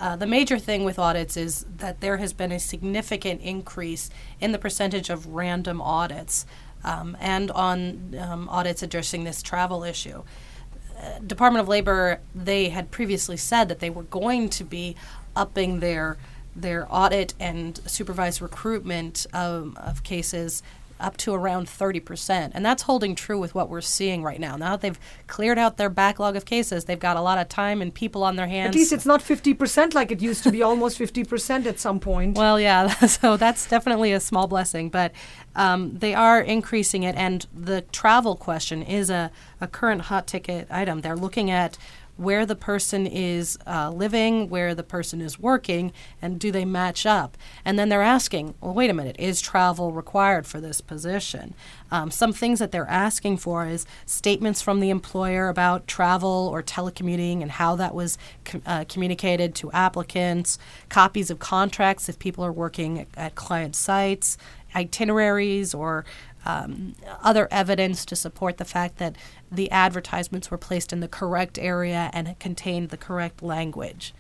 Uh, 0.00 0.16
the 0.16 0.26
major 0.26 0.58
thing 0.58 0.84
with 0.84 0.98
audits 0.98 1.36
is 1.36 1.66
that 1.76 2.00
there 2.00 2.16
has 2.16 2.32
been 2.32 2.52
a 2.52 2.58
significant 2.58 3.40
increase 3.42 4.08
in 4.40 4.52
the 4.52 4.58
percentage 4.58 5.10
of 5.10 5.26
random 5.26 5.82
audits 5.82 6.46
um, 6.84 7.16
and 7.20 7.50
on 7.50 8.14
um, 8.18 8.48
audits 8.48 8.82
addressing 8.82 9.24
this 9.24 9.42
travel 9.42 9.84
issue. 9.84 10.22
Uh, 10.98 11.18
Department 11.26 11.62
of 11.62 11.68
Labor, 11.68 12.20
they 12.34 12.70
had 12.70 12.90
previously 12.90 13.36
said 13.36 13.68
that 13.68 13.80
they 13.80 13.90
were 13.90 14.04
going 14.04 14.48
to 14.48 14.64
be 14.64 14.96
upping 15.36 15.80
their 15.80 16.16
their 16.60 16.86
audit 16.90 17.34
and 17.38 17.80
supervised 17.86 18.40
recruitment 18.42 19.26
of 19.32 20.02
cases 20.02 20.62
up 21.00 21.16
to 21.18 21.34
around 21.34 21.66
30%. 21.66 22.50
And 22.54 22.64
that's 22.64 22.82
holding 22.82 23.14
true 23.14 23.38
with 23.38 23.54
what 23.54 23.68
we're 23.68 23.80
seeing 23.80 24.22
right 24.22 24.40
now. 24.40 24.56
Now 24.56 24.72
that 24.72 24.80
they've 24.80 24.98
cleared 25.26 25.58
out 25.58 25.76
their 25.76 25.90
backlog 25.90 26.36
of 26.36 26.44
cases, 26.44 26.84
they've 26.86 26.98
got 26.98 27.16
a 27.16 27.20
lot 27.20 27.38
of 27.38 27.48
time 27.48 27.80
and 27.80 27.94
people 27.94 28.24
on 28.24 28.36
their 28.36 28.46
hands. 28.46 28.74
At 28.74 28.74
least 28.74 28.92
it's 28.92 29.06
not 29.06 29.20
50% 29.20 29.94
like 29.94 30.10
it 30.10 30.20
used 30.20 30.42
to 30.44 30.50
be, 30.50 30.62
almost 30.62 30.98
50% 30.98 31.66
at 31.66 31.78
some 31.78 32.00
point. 32.00 32.36
Well, 32.36 32.58
yeah, 32.58 32.88
so 33.06 33.36
that's 33.36 33.68
definitely 33.68 34.12
a 34.12 34.20
small 34.20 34.46
blessing, 34.46 34.88
but 34.88 35.12
um, 35.54 35.98
they 35.98 36.14
are 36.14 36.40
increasing 36.40 37.02
it. 37.02 37.14
And 37.16 37.46
the 37.54 37.82
travel 37.92 38.36
question 38.36 38.82
is 38.82 39.10
a, 39.10 39.30
a 39.60 39.66
current 39.66 40.02
hot 40.02 40.26
ticket 40.26 40.66
item. 40.70 41.00
They're 41.00 41.16
looking 41.16 41.50
at 41.50 41.78
where 42.18 42.44
the 42.44 42.56
person 42.56 43.06
is 43.06 43.56
uh, 43.66 43.90
living, 43.90 44.48
where 44.50 44.74
the 44.74 44.82
person 44.82 45.20
is 45.20 45.38
working, 45.38 45.92
and 46.20 46.38
do 46.38 46.50
they 46.50 46.64
match 46.64 47.06
up? 47.06 47.38
And 47.64 47.78
then 47.78 47.88
they're 47.88 48.02
asking, 48.02 48.54
well, 48.60 48.74
wait 48.74 48.90
a 48.90 48.92
minute, 48.92 49.16
is 49.18 49.40
travel 49.40 49.92
required 49.92 50.44
for 50.44 50.60
this 50.60 50.80
position? 50.80 51.54
Um, 51.92 52.10
some 52.10 52.32
things 52.32 52.58
that 52.58 52.72
they're 52.72 52.90
asking 52.90 53.36
for 53.38 53.66
is 53.66 53.86
statements 54.04 54.60
from 54.60 54.80
the 54.80 54.90
employer 54.90 55.48
about 55.48 55.86
travel 55.86 56.50
or 56.52 56.60
telecommuting 56.60 57.40
and 57.40 57.52
how 57.52 57.76
that 57.76 57.94
was 57.94 58.18
com- 58.44 58.62
uh, 58.66 58.84
communicated 58.88 59.54
to 59.54 59.70
applicants, 59.70 60.58
copies 60.88 61.30
of 61.30 61.38
contracts 61.38 62.08
if 62.08 62.18
people 62.18 62.44
are 62.44 62.52
working 62.52 62.98
at, 62.98 63.06
at 63.16 63.34
client 63.36 63.76
sites, 63.76 64.36
itineraries 64.74 65.72
or 65.72 66.04
um, 66.44 66.94
other 67.22 67.48
evidence 67.50 68.04
to 68.06 68.16
support 68.16 68.58
the 68.58 68.64
fact 68.64 68.98
that 68.98 69.16
the 69.50 69.70
advertisements 69.70 70.50
were 70.50 70.58
placed 70.58 70.92
in 70.92 71.00
the 71.00 71.08
correct 71.08 71.58
area 71.58 72.10
and 72.12 72.38
contained 72.38 72.90
the 72.90 72.96
correct 72.96 73.42
language. 73.42 74.14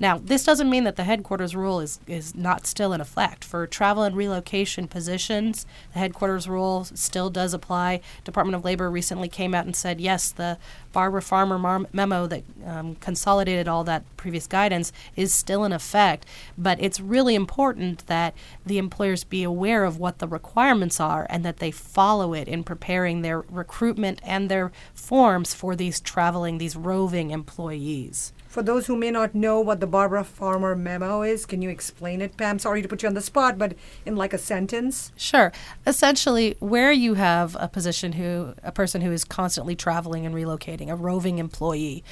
Now, 0.00 0.18
this 0.18 0.44
doesn't 0.44 0.70
mean 0.70 0.84
that 0.84 0.96
the 0.96 1.04
headquarters 1.04 1.54
rule 1.54 1.78
is, 1.78 2.00
is 2.06 2.34
not 2.34 2.66
still 2.66 2.92
in 2.92 3.00
effect. 3.00 3.44
For 3.44 3.66
travel 3.66 4.02
and 4.02 4.16
relocation 4.16 4.88
positions, 4.88 5.64
the 5.92 6.00
headquarters 6.00 6.48
rule 6.48 6.84
still 6.84 7.30
does 7.30 7.54
apply. 7.54 8.00
Department 8.24 8.56
of 8.56 8.64
Labor 8.64 8.90
recently 8.90 9.28
came 9.28 9.54
out 9.54 9.64
and 9.64 9.76
said, 9.76 10.00
yes, 10.00 10.32
the 10.32 10.58
Barbara 10.92 11.22
Farmer 11.22 11.58
mar- 11.58 11.86
memo 11.92 12.26
that 12.26 12.42
um, 12.66 12.96
consolidated 12.96 13.68
all 13.68 13.84
that 13.84 14.04
previous 14.16 14.46
guidance 14.46 14.92
is 15.14 15.32
still 15.32 15.64
in 15.64 15.72
effect. 15.72 16.26
But 16.58 16.80
it's 16.80 16.98
really 16.98 17.34
important 17.34 18.06
that 18.08 18.34
the 18.66 18.78
employers 18.78 19.24
be 19.24 19.44
aware 19.44 19.84
of 19.84 19.98
what 19.98 20.18
the 20.18 20.28
requirements 20.28 20.98
are 20.98 21.26
and 21.30 21.44
that 21.44 21.58
they 21.58 21.70
follow 21.70 22.34
it 22.34 22.48
in 22.48 22.64
preparing 22.64 23.22
their 23.22 23.40
recruitment 23.42 24.20
and 24.24 24.48
their 24.48 24.72
forms 24.94 25.54
for 25.54 25.76
these 25.76 26.00
traveling, 26.00 26.58
these 26.58 26.76
roving 26.76 27.30
employees. 27.30 28.32
For 28.52 28.62
those 28.62 28.86
who 28.86 28.96
may 28.96 29.10
not 29.10 29.34
know 29.34 29.60
what 29.60 29.80
the 29.80 29.86
Barbara 29.86 30.22
Farmer 30.24 30.76
memo 30.76 31.22
is, 31.22 31.46
can 31.46 31.62
you 31.62 31.70
explain 31.70 32.20
it, 32.20 32.36
Pam? 32.36 32.58
Sorry 32.58 32.82
to 32.82 32.86
put 32.86 33.02
you 33.02 33.08
on 33.08 33.14
the 33.14 33.22
spot, 33.22 33.56
but 33.56 33.74
in 34.04 34.14
like 34.14 34.34
a 34.34 34.38
sentence. 34.38 35.10
Sure. 35.16 35.52
Essentially, 35.86 36.56
where 36.58 36.92
you 36.92 37.14
have 37.14 37.56
a 37.58 37.66
position 37.66 38.12
who 38.12 38.52
a 38.62 38.70
person 38.70 39.00
who 39.00 39.10
is 39.10 39.24
constantly 39.24 39.74
traveling 39.74 40.26
and 40.26 40.34
relocating, 40.34 40.90
a 40.90 40.94
roving 40.94 41.38
employee, 41.38 42.04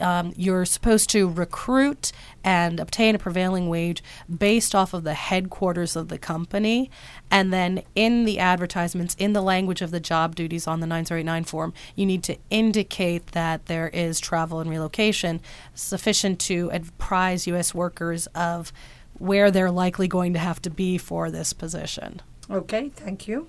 um, 0.00 0.32
you're 0.36 0.64
supposed 0.64 1.10
to 1.10 1.28
recruit 1.28 2.12
and 2.44 2.80
obtain 2.80 3.14
a 3.14 3.18
prevailing 3.18 3.68
wage 3.68 4.02
based 4.34 4.74
off 4.74 4.94
of 4.94 5.04
the 5.04 5.14
headquarters 5.14 5.96
of 5.96 6.08
the 6.08 6.18
company. 6.18 6.90
And 7.30 7.52
then 7.52 7.82
in 7.94 8.24
the 8.24 8.38
advertisements, 8.38 9.14
in 9.18 9.32
the 9.32 9.42
language 9.42 9.82
of 9.82 9.90
the 9.90 10.00
job 10.00 10.34
duties 10.34 10.66
on 10.66 10.80
the 10.80 10.86
9089 10.86 11.44
form, 11.44 11.74
you 11.94 12.06
need 12.06 12.22
to 12.24 12.36
indicate 12.50 13.28
that 13.28 13.66
there 13.66 13.88
is 13.88 14.20
travel 14.20 14.60
and 14.60 14.70
relocation 14.70 15.40
sufficient 15.74 16.38
to 16.40 16.70
apprise 16.72 17.46
U.S. 17.46 17.74
workers 17.74 18.26
of 18.28 18.72
where 19.18 19.50
they're 19.50 19.70
likely 19.70 20.08
going 20.08 20.32
to 20.32 20.38
have 20.38 20.62
to 20.62 20.70
be 20.70 20.96
for 20.96 21.30
this 21.30 21.52
position. 21.52 22.22
Okay, 22.50 22.90
thank 22.90 23.28
you. 23.28 23.48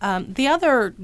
Um, 0.00 0.32
the 0.34 0.48
other 0.48 0.94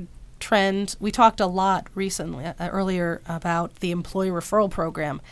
trend. 0.43 0.97
We 1.01 1.11
talked 1.11 1.41
a 1.41 1.47
lot 1.47 1.87
recently 1.95 2.45
uh, 2.45 2.55
earlier 2.61 3.23
about 3.27 3.77
the 3.77 3.93
employee 3.93 4.29
referral 4.29 4.71
program. 4.71 5.23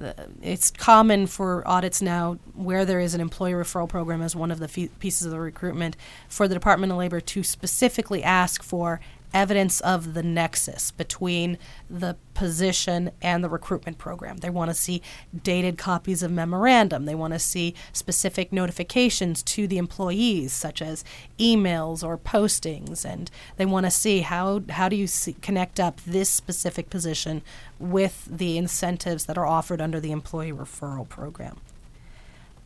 Uh, 0.00 0.12
it's 0.42 0.70
common 0.70 1.26
for 1.26 1.66
audits 1.66 2.00
now 2.00 2.38
where 2.54 2.84
there 2.84 3.00
is 3.00 3.14
an 3.14 3.20
employee 3.20 3.52
referral 3.52 3.88
program 3.88 4.22
as 4.22 4.36
one 4.36 4.52
of 4.52 4.60
the 4.60 4.68
pieces 5.00 5.24
of 5.24 5.32
the 5.32 5.40
recruitment 5.40 5.96
for 6.28 6.46
the 6.46 6.54
Department 6.54 6.92
of 6.92 6.98
Labor 6.98 7.20
to 7.20 7.42
specifically 7.42 8.22
ask 8.22 8.62
for 8.62 9.00
evidence 9.34 9.80
of 9.80 10.14
the 10.14 10.22
nexus 10.22 10.90
between 10.90 11.58
the 11.88 12.16
position 12.34 13.10
and 13.20 13.42
the 13.42 13.48
recruitment 13.48 13.98
program. 13.98 14.38
They 14.38 14.50
want 14.50 14.70
to 14.70 14.74
see 14.74 15.02
dated 15.42 15.76
copies 15.76 16.22
of 16.22 16.30
memorandum. 16.30 17.04
They 17.04 17.14
want 17.14 17.32
to 17.34 17.38
see 17.38 17.74
specific 17.92 18.52
notifications 18.52 19.42
to 19.44 19.66
the 19.66 19.78
employees, 19.78 20.52
such 20.52 20.80
as 20.80 21.04
emails 21.38 22.04
or 22.04 22.16
postings, 22.16 23.04
and 23.04 23.30
they 23.56 23.66
want 23.66 23.86
to 23.86 23.90
see 23.90 24.20
how 24.20 24.62
how 24.70 24.88
do 24.88 24.96
you 24.96 25.06
see, 25.06 25.34
connect 25.34 25.80
up 25.80 26.00
this 26.06 26.30
specific 26.30 26.90
position 26.90 27.42
with 27.78 28.26
the 28.30 28.56
incentives 28.56 29.26
that 29.26 29.38
are 29.38 29.46
offered 29.46 29.80
under 29.80 30.00
the 30.00 30.12
employee 30.12 30.52
referral 30.52 31.08
program. 31.08 31.58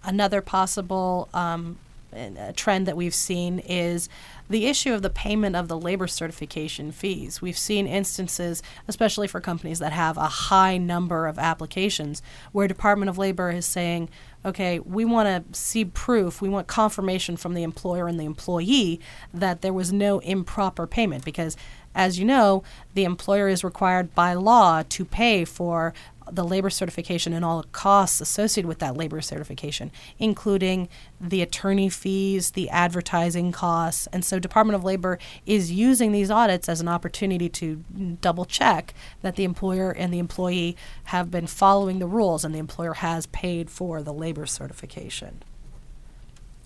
Another 0.04 0.40
possible 0.40 1.28
um, 1.32 1.78
a 2.12 2.52
trend 2.52 2.86
that 2.86 2.96
we've 2.96 3.14
seen 3.14 3.58
is 3.60 4.08
the 4.48 4.66
issue 4.66 4.92
of 4.92 5.02
the 5.02 5.10
payment 5.10 5.56
of 5.56 5.68
the 5.68 5.78
labor 5.78 6.06
certification 6.06 6.92
fees. 6.92 7.40
We've 7.40 7.56
seen 7.56 7.86
instances, 7.86 8.62
especially 8.86 9.26
for 9.26 9.40
companies 9.40 9.78
that 9.78 9.92
have 9.92 10.16
a 10.16 10.28
high 10.28 10.78
number 10.78 11.26
of 11.26 11.38
applications, 11.38 12.22
where 12.52 12.68
Department 12.68 13.08
of 13.08 13.18
Labor 13.18 13.50
is 13.50 13.66
saying, 13.66 14.10
okay, 14.44 14.78
we 14.80 15.04
want 15.04 15.52
to 15.52 15.58
see 15.58 15.84
proof, 15.84 16.42
we 16.42 16.48
want 16.48 16.66
confirmation 16.66 17.36
from 17.36 17.54
the 17.54 17.62
employer 17.62 18.08
and 18.08 18.18
the 18.18 18.24
employee 18.24 19.00
that 19.32 19.62
there 19.62 19.72
was 19.72 19.92
no 19.92 20.18
improper 20.20 20.86
payment 20.86 21.24
because 21.24 21.56
as 21.94 22.18
you 22.18 22.24
know, 22.24 22.62
the 22.94 23.04
employer 23.04 23.48
is 23.48 23.62
required 23.62 24.14
by 24.14 24.34
law 24.34 24.82
to 24.88 25.04
pay 25.04 25.44
for 25.44 25.92
the 26.30 26.44
labor 26.44 26.70
certification 26.70 27.32
and 27.32 27.44
all 27.44 27.62
the 27.62 27.68
costs 27.68 28.20
associated 28.20 28.68
with 28.68 28.78
that 28.78 28.96
labor 28.96 29.20
certification, 29.20 29.90
including 30.18 30.88
the 31.20 31.42
attorney 31.42 31.88
fees, 31.88 32.52
the 32.52 32.68
advertising 32.70 33.52
costs. 33.52 34.08
And 34.12 34.24
so, 34.24 34.38
Department 34.38 34.74
of 34.76 34.84
Labor 34.84 35.18
is 35.46 35.72
using 35.72 36.12
these 36.12 36.30
audits 36.30 36.68
as 36.68 36.80
an 36.80 36.88
opportunity 36.88 37.48
to 37.48 37.76
double 38.20 38.44
check 38.44 38.94
that 39.22 39.36
the 39.36 39.44
employer 39.44 39.90
and 39.90 40.12
the 40.12 40.18
employee 40.18 40.76
have 41.04 41.30
been 41.30 41.46
following 41.46 41.98
the 41.98 42.06
rules 42.06 42.44
and 42.44 42.54
the 42.54 42.58
employer 42.58 42.94
has 42.94 43.26
paid 43.26 43.70
for 43.70 44.02
the 44.02 44.12
labor 44.12 44.46
certification. 44.46 45.42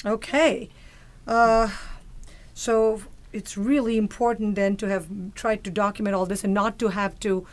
Okay. 0.04 0.68
Uh, 1.26 1.70
so, 2.54 3.02
it's 3.32 3.56
really 3.56 3.98
important 3.98 4.54
then 4.54 4.76
to 4.76 4.88
have 4.88 5.08
tried 5.34 5.62
to 5.64 5.70
document 5.70 6.14
all 6.14 6.24
this 6.24 6.42
and 6.42 6.54
not 6.54 6.78
to 6.78 6.88
have 6.88 7.18
to 7.20 7.46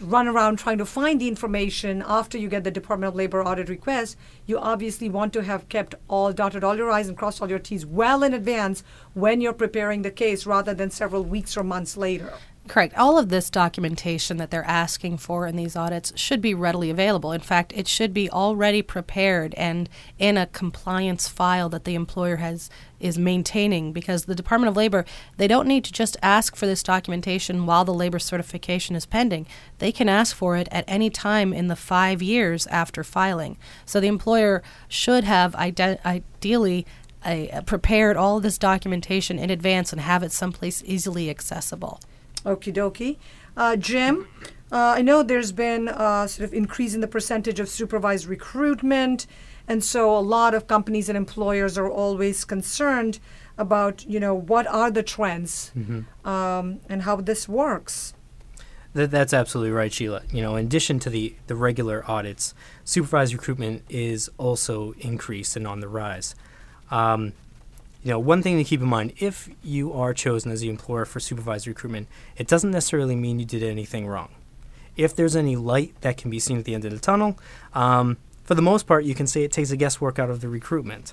run 0.00 0.28
around 0.28 0.58
trying 0.58 0.78
to 0.78 0.86
find 0.86 1.20
the 1.20 1.28
information 1.28 2.02
after 2.06 2.38
you 2.38 2.48
get 2.48 2.64
the 2.64 2.70
Department 2.70 3.08
of 3.08 3.16
Labor 3.16 3.42
audit 3.42 3.68
request, 3.68 4.16
you 4.46 4.58
obviously 4.58 5.08
want 5.08 5.32
to 5.32 5.42
have 5.42 5.68
kept 5.68 5.94
all 6.08 6.32
dotted 6.32 6.62
all 6.62 6.76
your 6.76 6.90
I's 6.90 7.08
and 7.08 7.16
crossed 7.16 7.40
all 7.40 7.48
your 7.48 7.58
T's 7.58 7.86
well 7.86 8.22
in 8.22 8.34
advance 8.34 8.82
when 9.14 9.40
you're 9.40 9.52
preparing 9.52 10.02
the 10.02 10.10
case 10.10 10.46
rather 10.46 10.74
than 10.74 10.90
several 10.90 11.24
weeks 11.24 11.56
or 11.56 11.64
months 11.64 11.96
later. 11.96 12.32
Correct. 12.70 12.96
All 12.96 13.18
of 13.18 13.30
this 13.30 13.50
documentation 13.50 14.36
that 14.36 14.52
they're 14.52 14.62
asking 14.62 15.18
for 15.18 15.44
in 15.44 15.56
these 15.56 15.74
audits 15.74 16.12
should 16.14 16.40
be 16.40 16.54
readily 16.54 16.88
available. 16.88 17.32
In 17.32 17.40
fact, 17.40 17.72
it 17.74 17.88
should 17.88 18.14
be 18.14 18.30
already 18.30 18.80
prepared 18.80 19.54
and 19.54 19.88
in 20.20 20.38
a 20.38 20.46
compliance 20.46 21.26
file 21.26 21.68
that 21.70 21.82
the 21.82 21.96
employer 21.96 22.36
has 22.36 22.70
is 23.00 23.18
maintaining 23.18 23.92
because 23.92 24.26
the 24.26 24.36
Department 24.36 24.68
of 24.68 24.76
Labor, 24.76 25.04
they 25.36 25.48
don't 25.48 25.66
need 25.66 25.82
to 25.82 25.92
just 25.92 26.16
ask 26.22 26.54
for 26.54 26.66
this 26.66 26.84
documentation 26.84 27.66
while 27.66 27.84
the 27.84 27.92
labor 27.92 28.20
certification 28.20 28.94
is 28.94 29.04
pending. 29.04 29.48
They 29.78 29.90
can 29.90 30.08
ask 30.08 30.36
for 30.36 30.56
it 30.56 30.68
at 30.70 30.84
any 30.86 31.10
time 31.10 31.52
in 31.52 31.66
the 31.66 31.74
5 31.74 32.22
years 32.22 32.68
after 32.68 33.02
filing. 33.02 33.58
So 33.84 33.98
the 33.98 34.06
employer 34.06 34.62
should 34.86 35.24
have 35.24 35.56
ide- 35.56 35.98
ideally 36.06 36.86
uh, 37.24 37.62
prepared 37.66 38.16
all 38.16 38.38
this 38.38 38.58
documentation 38.58 39.40
in 39.40 39.50
advance 39.50 39.90
and 39.90 40.00
have 40.00 40.22
it 40.22 40.30
someplace 40.30 40.84
easily 40.86 41.28
accessible. 41.28 41.98
Okie 42.44 42.72
dokie. 42.72 43.18
Uh, 43.56 43.76
Jim, 43.76 44.26
uh, 44.72 44.94
I 44.96 45.02
know 45.02 45.22
there's 45.22 45.52
been 45.52 45.88
a 45.88 46.28
sort 46.28 46.48
of 46.48 46.54
increase 46.54 46.94
in 46.94 47.00
the 47.00 47.08
percentage 47.08 47.60
of 47.60 47.68
supervised 47.68 48.26
recruitment, 48.26 49.26
and 49.66 49.84
so 49.84 50.16
a 50.16 50.20
lot 50.20 50.54
of 50.54 50.66
companies 50.66 51.08
and 51.08 51.16
employers 51.16 51.76
are 51.76 51.90
always 51.90 52.44
concerned 52.44 53.18
about, 53.58 54.06
you 54.06 54.18
know, 54.18 54.34
what 54.34 54.66
are 54.66 54.90
the 54.90 55.02
trends 55.02 55.72
mm-hmm. 55.76 56.28
um, 56.28 56.80
and 56.88 57.02
how 57.02 57.16
this 57.16 57.48
works. 57.48 58.14
That, 58.94 59.10
that's 59.10 59.32
absolutely 59.32 59.72
right, 59.72 59.92
Sheila. 59.92 60.22
You 60.32 60.42
know, 60.42 60.56
in 60.56 60.66
addition 60.66 60.98
to 61.00 61.10
the, 61.10 61.34
the 61.46 61.54
regular 61.54 62.08
audits, 62.10 62.54
supervised 62.84 63.32
recruitment 63.32 63.82
is 63.88 64.30
also 64.38 64.92
increased 64.98 65.56
and 65.56 65.66
on 65.66 65.80
the 65.80 65.88
rise. 65.88 66.34
Um, 66.90 67.34
you 68.02 68.10
know, 68.10 68.18
one 68.18 68.42
thing 68.42 68.56
to 68.56 68.64
keep 68.64 68.80
in 68.80 68.88
mind 68.88 69.12
if 69.18 69.48
you 69.62 69.92
are 69.92 70.14
chosen 70.14 70.50
as 70.50 70.60
the 70.60 70.70
employer 70.70 71.04
for 71.04 71.20
supervised 71.20 71.66
recruitment, 71.66 72.08
it 72.36 72.46
doesn't 72.46 72.70
necessarily 72.70 73.14
mean 73.14 73.38
you 73.38 73.44
did 73.44 73.62
anything 73.62 74.06
wrong. 74.06 74.30
If 74.96 75.14
there's 75.14 75.36
any 75.36 75.56
light 75.56 75.94
that 76.00 76.16
can 76.16 76.30
be 76.30 76.38
seen 76.38 76.58
at 76.58 76.64
the 76.64 76.74
end 76.74 76.84
of 76.84 76.92
the 76.92 76.98
tunnel, 76.98 77.38
um, 77.74 78.16
for 78.44 78.54
the 78.54 78.62
most 78.62 78.86
part, 78.86 79.04
you 79.04 79.14
can 79.14 79.26
say 79.26 79.44
it 79.44 79.52
takes 79.52 79.70
the 79.70 79.76
guesswork 79.76 80.18
out 80.18 80.30
of 80.30 80.40
the 80.40 80.48
recruitment. 80.48 81.12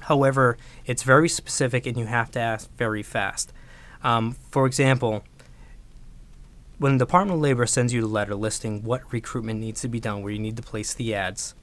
However, 0.00 0.56
it's 0.86 1.02
very 1.02 1.28
specific 1.28 1.84
and 1.84 1.96
you 1.96 2.06
have 2.06 2.30
to 2.32 2.40
ask 2.40 2.70
very 2.76 3.02
fast. 3.02 3.52
Um, 4.02 4.36
for 4.50 4.66
example, 4.66 5.24
when 6.78 6.96
the 6.96 7.04
Department 7.04 7.36
of 7.36 7.42
Labor 7.42 7.66
sends 7.66 7.92
you 7.92 8.00
the 8.00 8.06
letter 8.06 8.34
listing 8.34 8.82
what 8.82 9.12
recruitment 9.12 9.60
needs 9.60 9.82
to 9.82 9.88
be 9.88 10.00
done, 10.00 10.22
where 10.22 10.32
you 10.32 10.38
need 10.38 10.56
to 10.56 10.62
place 10.62 10.94
the 10.94 11.14
ads, 11.14 11.54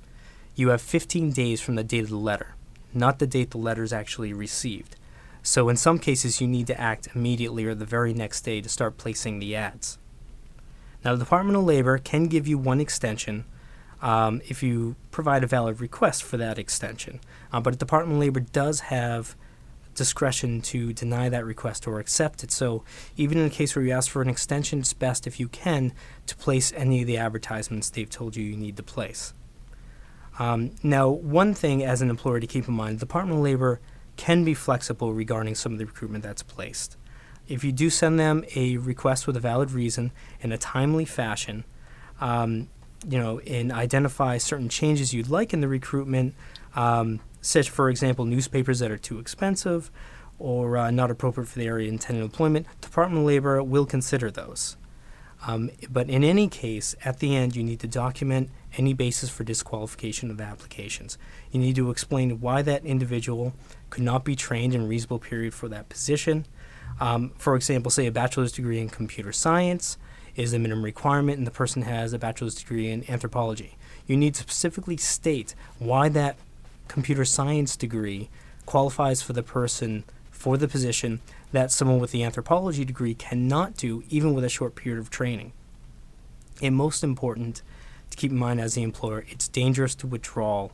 you 0.56 0.70
have 0.70 0.82
15 0.82 1.32
days 1.32 1.60
from 1.60 1.76
the 1.76 1.84
date 1.84 2.04
of 2.04 2.10
the 2.10 2.18
letter, 2.18 2.54
not 2.94 3.20
the 3.20 3.28
date 3.28 3.52
the 3.52 3.58
letter 3.58 3.84
is 3.84 3.94
actually 3.94 4.34
received. 4.34 4.96
So 5.44 5.70
in 5.70 5.78
some 5.78 6.00
cases, 6.00 6.42
you 6.42 6.48
need 6.48 6.68
to 6.68 6.80
act 6.80 7.08
immediately 7.16 7.66
or 7.66 7.74
the 7.74 7.86
very 7.86 8.14
next 8.14 8.42
day 8.42 8.60
to 8.60 8.68
start 8.70 8.98
placing 8.98 9.40
the 9.40 9.56
ads. 9.56 9.98
Now, 11.06 11.14
the 11.14 11.20
Department 11.20 11.58
of 11.58 11.64
Labor 11.64 11.98
can 11.98 12.28
give 12.28 12.48
you 12.48 12.58
one 12.58 12.82
extension 12.82 13.46
um, 14.02 14.42
if 14.48 14.62
you 14.62 14.96
provide 15.12 15.44
a 15.44 15.48
valid 15.48 15.80
request 15.80 16.24
for 16.24 16.38
that 16.38 16.60
extension. 16.60 17.20
Uh, 17.52 17.62
but 17.62 17.72
the 17.72 17.78
Department 17.78 18.18
of 18.18 18.20
Labor 18.20 18.42
does 18.42 18.82
have 18.82 19.36
discretion 19.96 20.62
to 20.62 20.94
deny 20.94 21.28
that 21.28 21.46
request 21.46 21.88
or 21.88 22.00
accept 22.00 22.44
it. 22.44 22.52
So 22.52 22.84
even 23.16 23.38
in 23.38 23.48
a 23.48 23.50
case 23.50 23.76
where 23.76 23.84
you 23.84 23.92
ask 23.92 24.10
for 24.10 24.22
an 24.22 24.30
extension, 24.30 24.80
it's 24.80 24.94
best 24.94 25.28
if 25.28 25.40
you 25.40 25.48
can 25.48 25.94
to 26.28 26.36
place 26.36 26.72
any 26.76 27.02
of 27.02 27.08
the 27.08 27.18
advertisements 27.18 27.90
they've 27.90 28.10
told 28.10 28.36
you 28.36 28.44
you 28.44 28.56
need 28.56 28.78
to 28.78 28.84
place. 28.84 29.34
Um, 30.40 30.72
now, 30.84 31.10
one 31.10 31.54
thing 31.54 31.84
as 31.84 32.02
an 32.02 32.10
employer 32.10 32.40
to 32.40 32.48
keep 32.48 32.68
in 32.68 32.74
mind, 32.74 32.98
the 32.98 33.06
Department 33.06 33.40
of 33.40 33.44
Labor 33.44 33.80
can 34.18 34.44
be 34.44 34.54
flexible 34.54 35.14
regarding 35.14 35.56
some 35.56 35.74
of 35.74 35.80
the 35.80 35.86
recruitment 35.86 36.24
that's 36.24 36.44
placed. 36.44 36.98
If 37.48 37.64
you 37.64 37.72
do 37.72 37.90
send 37.90 38.20
them 38.20 38.44
a 38.56 38.78
request 38.78 39.26
with 39.26 39.38
a 39.38 39.40
valid 39.40 39.72
reason 39.72 40.12
in 40.42 40.52
a 40.52 40.58
timely 40.58 41.06
fashion, 41.06 41.64
um, 42.20 42.68
you 43.08 43.18
know, 43.18 43.40
and 43.40 43.72
identify 43.72 44.38
certain 44.38 44.70
changes 44.70 45.14
you'd 45.14 45.30
like 45.30 45.54
in 45.54 45.62
the 45.62 45.68
recruitment, 45.68 46.36
um, 46.76 47.20
such, 47.42 47.70
for 47.70 47.90
example, 47.90 48.26
newspapers 48.26 48.80
that 48.80 48.92
are 48.92 48.98
too 48.98 49.20
expensive 49.20 49.90
or 50.40 50.78
uh, 50.78 50.92
not 50.92 51.10
appropriate 51.10 51.48
for 51.48 51.60
the 51.60 51.66
area 51.66 51.90
intended 51.90 52.24
employment, 52.24 52.68
Department 52.82 53.22
of 53.22 53.26
Labor 53.26 53.64
will 53.64 53.86
consider 53.86 54.30
those. 54.30 54.78
Um, 55.48 55.72
but 55.90 56.10
in 56.10 56.26
any 56.26 56.50
case, 56.50 56.94
at 57.06 57.20
the 57.20 57.34
end, 57.34 57.56
you 57.56 57.64
need 57.64 57.80
to 57.80 57.88
document 57.88 58.50
any 58.78 58.94
basis 58.94 59.30
for 59.30 59.46
disqualification 59.46 60.30
of 60.30 60.42
applications. 60.42 61.18
You 61.52 61.62
need 61.62 61.78
to 61.78 61.90
explain 61.90 62.42
why 62.42 62.62
that 62.64 62.86
individual 62.86 63.54
could 63.90 64.04
not 64.04 64.26
be 64.26 64.36
trained 64.36 64.76
in 64.76 64.82
a 64.82 64.86
reasonable 64.86 65.20
period 65.20 65.54
for 65.54 65.70
that 65.70 65.88
position. 65.88 66.46
Um, 67.00 67.32
for 67.38 67.56
example, 67.56 67.90
say 67.90 68.08
a 68.08 68.12
bachelor's 68.12 68.52
degree 68.52 68.80
in 68.80 68.90
computer 68.90 69.32
science 69.32 69.98
is 70.36 70.54
a 70.54 70.60
minimum 70.60 70.84
requirement, 70.84 71.38
and 71.38 71.48
the 71.48 71.52
person 71.52 71.84
has 71.84 72.12
a 72.12 72.20
bachelor's 72.20 72.56
degree 72.56 72.92
in 72.92 73.10
anthropology. 73.10 73.78
You 74.06 74.18
need 74.18 74.36
to 74.36 74.42
specifically 74.42 74.98
state 74.98 75.56
why 75.80 76.10
that 76.10 76.36
computer 76.90 77.24
science 77.24 77.78
degree 77.78 78.30
qualifies 78.66 79.22
for 79.22 79.32
the 79.32 79.44
person 79.44 80.04
for 80.30 80.58
the 80.58 80.68
position 80.68 81.22
that 81.52 81.72
someone 81.72 82.00
with 82.00 82.12
the 82.12 82.24
anthropology 82.24 82.84
degree 82.84 83.14
cannot 83.14 83.78
do, 83.78 84.04
even 84.10 84.34
with 84.34 84.44
a 84.44 84.50
short 84.50 84.76
period 84.76 85.00
of 85.00 85.10
training. 85.10 85.54
And 86.62 86.76
most 86.76 87.04
important 87.04 87.62
to 88.10 88.18
keep 88.18 88.32
in 88.32 88.38
mind 88.38 88.60
as 88.60 88.74
the 88.74 88.84
employer, 88.84 89.26
it's 89.30 89.48
dangerous 89.48 89.96
to 89.96 90.08
withdraw 90.08 90.70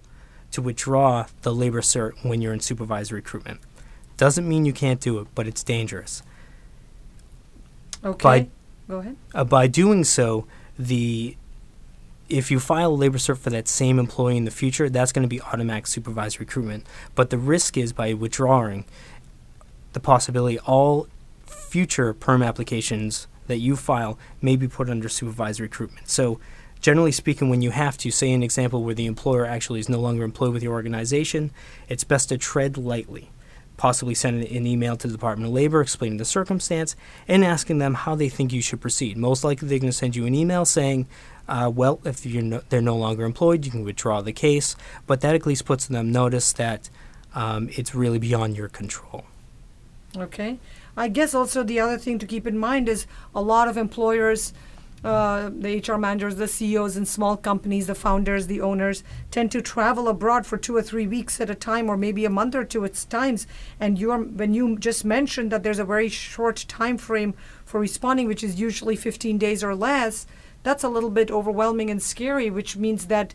to 0.51 0.61
withdraw 0.61 1.25
the 1.41 1.51
labor 1.51 1.81
cert 1.81 2.11
when 2.23 2.39
you're 2.39 2.53
in 2.53 2.59
supervised 2.59 3.11
recruitment. 3.11 3.59
Doesn't 4.17 4.47
mean 4.47 4.65
you 4.65 4.73
can't 4.73 4.99
do 4.99 5.17
it, 5.17 5.27
but 5.33 5.47
it's 5.47 5.63
dangerous. 5.63 6.21
Okay. 8.03 8.23
By- 8.23 8.47
Go 8.87 8.99
ahead. 8.99 9.15
Uh, 9.33 9.43
by 9.45 9.65
doing 9.65 10.03
so, 10.03 10.45
the 10.77 11.35
if 12.29 12.49
you 12.49 12.59
file 12.59 12.91
a 12.91 12.95
labor 12.95 13.17
cert 13.17 13.37
for 13.37 13.49
that 13.49 13.67
same 13.67 13.99
employee 13.99 14.37
in 14.37 14.45
the 14.45 14.51
future, 14.51 14.89
that's 14.89 15.11
going 15.11 15.23
to 15.23 15.27
be 15.29 15.41
automatic 15.41 15.87
supervised 15.87 16.39
recruitment. 16.39 16.85
But 17.15 17.29
the 17.29 17.37
risk 17.37 17.77
is 17.77 17.93
by 17.93 18.13
withdrawing 18.13 18.85
the 19.93 19.99
possibility 19.99 20.59
all 20.59 21.07
future 21.45 22.13
perm 22.13 22.43
applications 22.43 23.27
that 23.47 23.57
you 23.57 23.75
file 23.75 24.17
may 24.41 24.55
be 24.55 24.67
put 24.67 24.89
under 24.89 25.09
supervised 25.09 25.59
recruitment. 25.59 26.09
So, 26.09 26.39
generally 26.81 27.11
speaking, 27.11 27.49
when 27.49 27.61
you 27.61 27.71
have 27.71 27.97
to, 27.99 28.11
say 28.11 28.31
an 28.31 28.43
example 28.43 28.83
where 28.83 28.95
the 28.95 29.05
employer 29.05 29.45
actually 29.45 29.79
is 29.79 29.89
no 29.89 29.99
longer 29.99 30.23
employed 30.23 30.53
with 30.53 30.63
your 30.63 30.73
organization, 30.73 31.51
it's 31.89 32.03
best 32.03 32.29
to 32.29 32.37
tread 32.37 32.77
lightly. 32.77 33.31
Possibly 33.75 34.13
send 34.13 34.43
an 34.43 34.67
email 34.67 34.95
to 34.97 35.07
the 35.07 35.13
Department 35.13 35.47
of 35.47 35.53
Labor 35.53 35.81
explaining 35.81 36.17
the 36.17 36.25
circumstance 36.25 36.95
and 37.27 37.43
asking 37.43 37.79
them 37.79 37.95
how 37.95 38.15
they 38.15 38.29
think 38.29 38.53
you 38.53 38.61
should 38.61 38.81
proceed. 38.81 39.17
Most 39.17 39.43
likely, 39.43 39.67
they're 39.67 39.79
going 39.79 39.91
to 39.91 39.97
send 39.97 40.15
you 40.15 40.25
an 40.25 40.35
email 40.35 40.63
saying, 40.63 41.07
uh, 41.47 41.71
well, 41.73 41.99
if 42.05 42.25
no, 42.25 42.61
they're 42.69 42.81
no 42.81 42.95
longer 42.95 43.25
employed, 43.25 43.65
you 43.65 43.71
can 43.71 43.83
withdraw 43.83 44.21
the 44.21 44.31
case. 44.31 44.75
But 45.07 45.21
that 45.21 45.35
at 45.35 45.45
least 45.45 45.65
puts 45.65 45.87
them 45.87 46.11
notice 46.11 46.53
that 46.53 46.89
um, 47.33 47.69
it's 47.71 47.95
really 47.95 48.19
beyond 48.19 48.55
your 48.55 48.69
control. 48.69 49.25
Okay. 50.17 50.59
I 50.95 51.07
guess 51.07 51.33
also 51.33 51.63
the 51.63 51.79
other 51.79 51.97
thing 51.97 52.19
to 52.19 52.27
keep 52.27 52.45
in 52.45 52.57
mind 52.57 52.87
is 52.87 53.07
a 53.33 53.41
lot 53.41 53.67
of 53.67 53.77
employers, 53.77 54.53
uh, 55.03 55.49
the 55.51 55.79
HR 55.79 55.97
managers, 55.97 56.35
the 56.35 56.47
CEOs 56.47 56.95
in 56.95 57.05
small 57.05 57.35
companies, 57.35 57.87
the 57.87 57.95
founders, 57.95 58.47
the 58.47 58.61
owners, 58.61 59.03
tend 59.31 59.51
to 59.51 59.61
travel 59.61 60.07
abroad 60.07 60.45
for 60.45 60.57
two 60.57 60.75
or 60.75 60.83
three 60.83 61.07
weeks 61.07 61.41
at 61.41 61.49
a 61.49 61.55
time, 61.55 61.89
or 61.89 61.97
maybe 61.97 62.25
a 62.25 62.29
month 62.29 62.53
or 62.53 62.63
two 62.63 62.85
at 62.85 63.05
times. 63.09 63.47
And 63.79 63.97
you're 63.97 64.19
when 64.19 64.53
you 64.53 64.77
just 64.77 65.03
mentioned 65.03 65.51
that 65.51 65.63
there's 65.63 65.79
a 65.79 65.83
very 65.83 66.09
short 66.09 66.63
time 66.67 66.97
frame 66.97 67.33
for 67.65 67.79
responding, 67.79 68.27
which 68.27 68.43
is 68.43 68.59
usually 68.59 68.95
15 68.95 69.37
days 69.39 69.63
or 69.63 69.75
less, 69.75 70.27
that's 70.61 70.83
a 70.83 70.89
little 70.89 71.09
bit 71.09 71.31
overwhelming 71.31 71.89
and 71.89 72.01
scary. 72.01 72.49
Which 72.49 72.77
means 72.77 73.07
that 73.07 73.33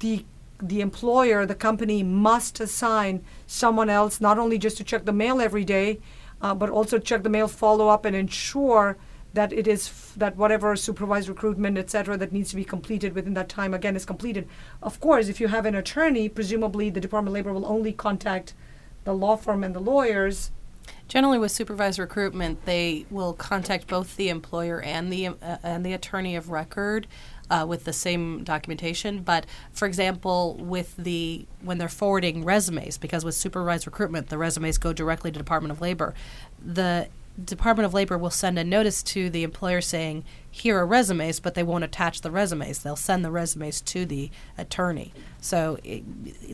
the 0.00 0.24
the 0.62 0.80
employer, 0.80 1.44
the 1.44 1.54
company 1.54 2.02
must 2.02 2.60
assign 2.60 3.24
someone 3.46 3.90
else 3.90 4.20
not 4.20 4.38
only 4.38 4.58
just 4.58 4.76
to 4.76 4.84
check 4.84 5.04
the 5.04 5.12
mail 5.12 5.40
every 5.40 5.64
day, 5.64 5.98
uh, 6.40 6.54
but 6.54 6.70
also 6.70 6.98
check 6.98 7.22
the 7.22 7.28
mail, 7.28 7.48
follow 7.48 7.88
up, 7.88 8.04
and 8.04 8.14
ensure 8.14 8.96
that 9.34 9.52
it 9.52 9.66
is 9.66 9.88
f- 9.88 10.12
that 10.16 10.36
whatever 10.36 10.76
supervised 10.76 11.28
recruitment, 11.28 11.78
etc., 11.78 12.16
that 12.16 12.32
needs 12.32 12.50
to 12.50 12.56
be 12.56 12.64
completed 12.64 13.14
within 13.14 13.34
that 13.34 13.48
time 13.48 13.74
again 13.74 13.96
is 13.96 14.04
completed. 14.04 14.46
Of 14.82 15.00
course, 15.00 15.28
if 15.28 15.40
you 15.40 15.48
have 15.48 15.66
an 15.66 15.74
attorney, 15.74 16.28
presumably 16.28 16.90
the 16.90 17.00
Department 17.00 17.30
of 17.30 17.34
Labor 17.34 17.52
will 17.52 17.66
only 17.66 17.92
contact 17.92 18.54
the 19.04 19.14
law 19.14 19.36
firm 19.36 19.64
and 19.64 19.74
the 19.74 19.80
lawyers. 19.80 20.50
Generally, 21.08 21.38
with 21.38 21.50
supervised 21.50 21.98
recruitment, 21.98 22.64
they 22.64 23.04
will 23.10 23.34
contact 23.34 23.86
both 23.86 24.16
the 24.16 24.28
employer 24.28 24.80
and 24.80 25.12
the 25.12 25.28
uh, 25.28 25.56
and 25.62 25.84
the 25.84 25.92
attorney 25.92 26.36
of 26.36 26.50
record 26.50 27.06
uh, 27.50 27.66
with 27.68 27.84
the 27.84 27.92
same 27.92 28.44
documentation. 28.44 29.22
But 29.22 29.46
for 29.72 29.86
example, 29.86 30.56
with 30.58 30.96
the 30.96 31.46
when 31.60 31.78
they're 31.78 31.88
forwarding 31.88 32.44
resumes, 32.44 32.96
because 32.96 33.24
with 33.24 33.34
supervised 33.34 33.86
recruitment, 33.86 34.28
the 34.28 34.38
resumes 34.38 34.78
go 34.78 34.92
directly 34.92 35.30
to 35.30 35.38
Department 35.38 35.72
of 35.72 35.80
Labor. 35.80 36.14
The 36.64 37.08
Department 37.42 37.86
of 37.86 37.94
Labor 37.94 38.18
will 38.18 38.30
send 38.30 38.58
a 38.58 38.64
notice 38.64 39.02
to 39.04 39.30
the 39.30 39.42
employer 39.42 39.80
saying, 39.80 40.24
"Here 40.50 40.78
are 40.78 40.86
resumes," 40.86 41.40
but 41.40 41.54
they 41.54 41.62
won't 41.62 41.84
attach 41.84 42.20
the 42.20 42.30
resumes. 42.30 42.80
They'll 42.80 42.96
send 42.96 43.24
the 43.24 43.30
resumes 43.30 43.80
to 43.82 44.04
the 44.04 44.30
attorney. 44.58 45.12
So 45.40 45.78
it, 45.82 46.04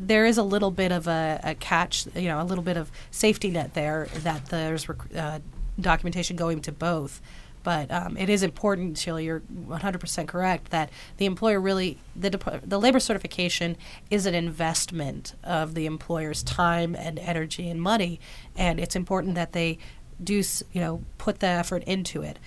there 0.07 0.25
is 0.25 0.39
a 0.39 0.43
little 0.43 0.71
bit 0.71 0.93
of 0.93 1.09
a, 1.09 1.41
a, 1.43 1.55
catch, 1.57 2.07
you 2.15 2.29
know, 2.29 2.41
a 2.41 2.45
little 2.45 2.65
bit 2.65 2.77
of 2.77 2.93
safety 3.11 3.51
net 3.51 3.75
there 3.75 4.09
that 4.23 4.47
there's 4.47 4.89
rec- 4.89 5.17
uh, 5.17 5.41
documentation 5.81 6.37
going 6.37 6.61
to 6.63 6.73
both. 6.73 7.21
But 7.63 7.91
um, 7.91 8.17
it 8.17 8.31
is 8.31 8.43
important, 8.43 8.97
Sheila, 8.97 9.21
you're 9.21 9.41
100% 9.41 10.27
correct, 10.27 10.71
that 10.71 10.91
the 11.17 11.27
employer 11.27 11.61
really, 11.61 11.99
the, 12.17 12.31
the 12.65 12.81
labor 12.81 13.01
certification 13.01 13.77
is 14.11 14.27
an 14.27 14.35
investment 14.35 15.35
of 15.45 15.75
the 15.75 15.87
employer's 15.87 16.43
time 16.43 16.95
and 16.95 17.19
energy 17.19 17.69
and 17.69 17.83
money. 17.83 18.21
And 18.57 18.81
it's 18.81 18.97
important 18.97 19.35
that 19.35 19.53
they 19.53 19.79
do, 20.23 20.43
you 20.73 20.81
know, 20.81 21.03
put 21.19 21.41
the 21.41 21.47
effort 21.47 21.85
into 21.85 22.23
it. 22.23 22.39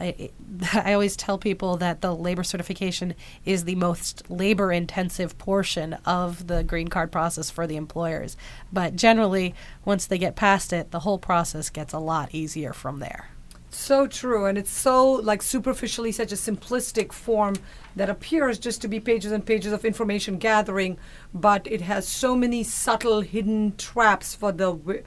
I, 0.00 0.30
I 0.72 0.92
always 0.92 1.16
tell 1.16 1.38
people 1.38 1.76
that 1.78 2.00
the 2.00 2.14
labor 2.14 2.44
certification 2.44 3.14
is 3.44 3.64
the 3.64 3.74
most 3.74 4.30
labor 4.30 4.72
intensive 4.72 5.38
portion 5.38 5.94
of 6.04 6.46
the 6.46 6.62
green 6.62 6.88
card 6.88 7.12
process 7.12 7.50
for 7.50 7.66
the 7.66 7.76
employers. 7.76 8.36
But 8.72 8.96
generally, 8.96 9.54
once 9.84 10.06
they 10.06 10.18
get 10.18 10.36
past 10.36 10.72
it, 10.72 10.90
the 10.90 11.00
whole 11.00 11.18
process 11.18 11.70
gets 11.70 11.92
a 11.92 11.98
lot 11.98 12.34
easier 12.34 12.72
from 12.72 13.00
there. 13.00 13.30
So 13.70 14.06
true, 14.06 14.46
and 14.46 14.56
it's 14.56 14.70
so 14.70 15.12
like 15.12 15.42
superficially 15.42 16.10
such 16.10 16.32
a 16.32 16.36
simplistic 16.36 17.12
form 17.12 17.56
that 17.96 18.08
appears 18.08 18.58
just 18.58 18.80
to 18.82 18.88
be 18.88 18.98
pages 18.98 19.30
and 19.30 19.44
pages 19.44 19.74
of 19.74 19.84
information 19.84 20.38
gathering, 20.38 20.96
but 21.34 21.66
it 21.66 21.82
has 21.82 22.08
so 22.08 22.34
many 22.34 22.64
subtle 22.64 23.20
hidden 23.20 23.76
traps 23.76 24.34
for 24.34 24.52
the 24.52 25.02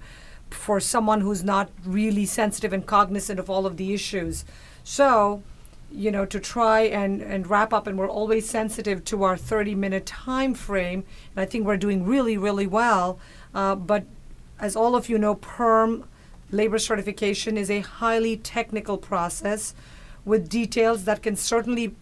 for 0.54 0.80
someone 0.80 1.22
who's 1.22 1.44
not 1.44 1.70
really 1.86 2.26
sensitive 2.26 2.74
and 2.74 2.86
cognizant 2.86 3.40
of 3.40 3.50
all 3.50 3.66
of 3.66 3.78
the 3.78 3.94
issues. 3.94 4.46
So, 4.84 5.44
you 5.92 6.12
know, 6.12 6.26
to 6.26 6.40
try 6.40 6.82
and, 6.82 7.22
and 7.22 7.48
wrap 7.48 7.74
up, 7.74 7.88
and 7.88 7.98
we're 7.98 8.10
always 8.10 8.50
sensitive 8.50 9.04
to 9.06 9.24
our 9.24 9.38
30 9.38 9.76
minute 9.76 10.06
time 10.06 10.54
frame, 10.54 11.04
and 11.36 11.42
I 11.42 11.46
think 11.46 11.66
we're 11.66 11.78
doing 11.78 12.06
really, 12.06 12.38
really 12.38 12.68
well. 12.68 13.20
Uh, 13.54 13.76
but 13.76 14.06
as 14.60 14.76
all 14.76 14.96
of 14.96 15.10
you 15.10 15.18
know, 15.18 15.36
PERM 15.36 16.06
labor 16.52 16.78
certification 16.78 17.58
is 17.58 17.70
a 17.70 17.80
highly 17.82 18.38
technical 18.38 18.98
process 18.98 19.74
with 20.26 20.50
details 20.50 21.06
that 21.06 21.24
can 21.24 21.36
certainly 21.36 21.96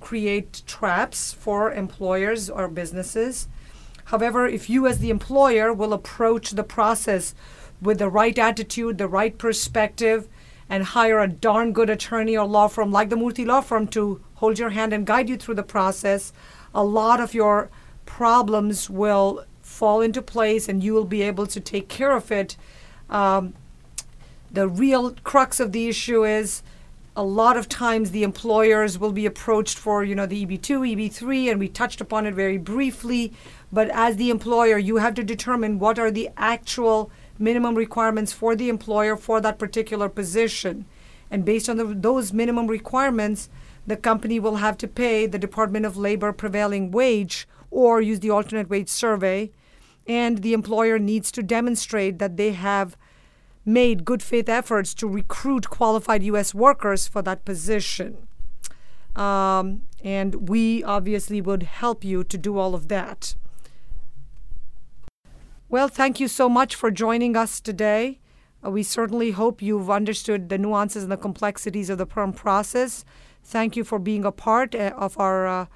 create 0.00 0.62
traps 0.66 1.32
for 1.32 1.72
employers 1.72 2.48
or 2.48 2.68
businesses. 2.68 3.48
However, 4.06 4.46
if 4.46 4.70
you 4.70 4.86
as 4.86 4.98
the 5.00 5.10
employer 5.10 5.72
will 5.72 5.92
approach 5.92 6.52
the 6.52 6.64
process 6.64 7.34
with 7.80 7.98
the 7.98 8.08
right 8.08 8.38
attitude, 8.38 8.98
the 8.98 9.08
right 9.08 9.36
perspective, 9.36 10.28
and 10.68 10.84
hire 10.84 11.20
a 11.20 11.28
darn 11.28 11.72
good 11.72 11.90
attorney 11.90 12.36
or 12.36 12.46
law 12.46 12.68
firm 12.68 12.92
like 12.92 13.08
the 13.08 13.16
Murthy 13.16 13.46
Law 13.46 13.60
Firm 13.60 13.86
to 13.88 14.20
hold 14.34 14.58
your 14.58 14.70
hand 14.70 14.92
and 14.92 15.06
guide 15.06 15.28
you 15.28 15.36
through 15.36 15.54
the 15.54 15.62
process, 15.62 16.32
a 16.74 16.84
lot 16.84 17.20
of 17.20 17.34
your 17.34 17.70
problems 18.06 18.88
will 18.90 19.44
fall 19.62 20.00
into 20.00 20.22
place 20.22 20.68
and 20.68 20.82
you 20.82 20.94
will 20.94 21.04
be 21.04 21.22
able 21.22 21.46
to 21.46 21.60
take 21.60 21.88
care 21.88 22.12
of 22.12 22.30
it. 22.30 22.56
Um, 23.08 23.54
the 24.50 24.68
real 24.68 25.14
crux 25.24 25.60
of 25.60 25.72
the 25.72 25.88
issue 25.88 26.24
is 26.24 26.62
a 27.16 27.22
lot 27.22 27.56
of 27.56 27.68
times 27.68 28.10
the 28.10 28.22
employers 28.22 28.98
will 28.98 29.12
be 29.12 29.26
approached 29.26 29.76
for 29.76 30.04
you 30.04 30.14
know 30.14 30.24
the 30.24 30.46
eb2 30.46 31.10
eb3 31.10 31.50
and 31.50 31.58
we 31.58 31.68
touched 31.68 32.00
upon 32.00 32.26
it 32.26 32.32
very 32.32 32.56
briefly 32.56 33.32
but 33.72 33.90
as 33.90 34.16
the 34.16 34.30
employer 34.30 34.78
you 34.78 34.98
have 34.98 35.14
to 35.14 35.24
determine 35.24 35.80
what 35.80 35.98
are 35.98 36.12
the 36.12 36.30
actual 36.36 37.10
minimum 37.38 37.74
requirements 37.74 38.32
for 38.32 38.54
the 38.56 38.68
employer 38.68 39.16
for 39.16 39.40
that 39.40 39.58
particular 39.58 40.08
position 40.08 40.84
and 41.30 41.44
based 41.44 41.68
on 41.68 41.76
the, 41.76 41.84
those 41.84 42.32
minimum 42.32 42.66
requirements 42.66 43.48
the 43.86 43.96
company 43.96 44.38
will 44.38 44.56
have 44.56 44.76
to 44.76 44.88
pay 44.88 45.26
the 45.26 45.38
department 45.38 45.86
of 45.86 45.96
labor 45.96 46.32
prevailing 46.32 46.90
wage 46.90 47.48
or 47.70 48.00
use 48.00 48.20
the 48.20 48.30
alternate 48.30 48.68
wage 48.68 48.88
survey 48.88 49.50
and 50.06 50.38
the 50.38 50.54
employer 50.54 50.98
needs 50.98 51.30
to 51.30 51.42
demonstrate 51.42 52.18
that 52.18 52.36
they 52.36 52.52
have 52.52 52.96
made 53.64 54.06
good 54.06 54.22
faith 54.22 54.48
efforts 54.48 54.94
to 54.94 55.06
recruit 55.06 55.68
qualified 55.68 56.22
U.S. 56.22 56.54
workers 56.54 57.06
for 57.06 57.20
that 57.22 57.44
position. 57.44 58.26
Um, 59.14 59.82
and 60.02 60.48
we 60.48 60.82
obviously 60.82 61.42
would 61.42 61.64
help 61.64 62.02
you 62.02 62.24
to 62.24 62.38
do 62.38 62.56
all 62.56 62.74
of 62.74 62.88
that. 62.88 63.34
Well, 65.70 65.88
thank 65.88 66.18
you 66.18 66.28
so 66.28 66.48
much 66.48 66.74
for 66.74 66.90
joining 66.90 67.36
us 67.36 67.60
today. 67.60 68.20
Uh, 68.64 68.70
we 68.70 68.82
certainly 68.82 69.32
hope 69.32 69.60
you've 69.60 69.90
understood 69.90 70.48
the 70.48 70.56
nuances 70.56 71.02
and 71.02 71.12
the 71.12 71.18
complexities 71.18 71.90
of 71.90 71.98
the 71.98 72.06
perm 72.06 72.32
process. 72.32 73.04
Thank 73.44 73.76
you 73.76 73.84
for 73.84 73.98
being 73.98 74.24
a 74.24 74.32
part 74.32 74.74
uh, 74.74 74.94
of 74.96 75.18
our 75.18 75.46
uh, 75.46 75.66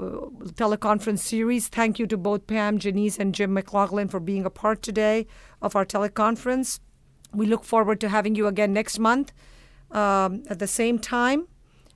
uh, 0.00 0.10
teleconference 0.54 1.18
series. 1.18 1.66
Thank 1.66 1.98
you 1.98 2.06
to 2.06 2.16
both 2.16 2.46
Pam, 2.46 2.78
Janice, 2.78 3.18
and 3.18 3.34
Jim 3.34 3.52
McLaughlin 3.52 4.06
for 4.06 4.20
being 4.20 4.46
a 4.46 4.50
part 4.50 4.82
today 4.82 5.26
of 5.60 5.74
our 5.74 5.84
teleconference. 5.84 6.78
We 7.34 7.46
look 7.46 7.64
forward 7.64 8.00
to 8.02 8.08
having 8.08 8.36
you 8.36 8.46
again 8.46 8.72
next 8.72 9.00
month 9.00 9.32
um, 9.90 10.44
at 10.48 10.60
the 10.60 10.68
same 10.68 11.00
time. 11.00 11.48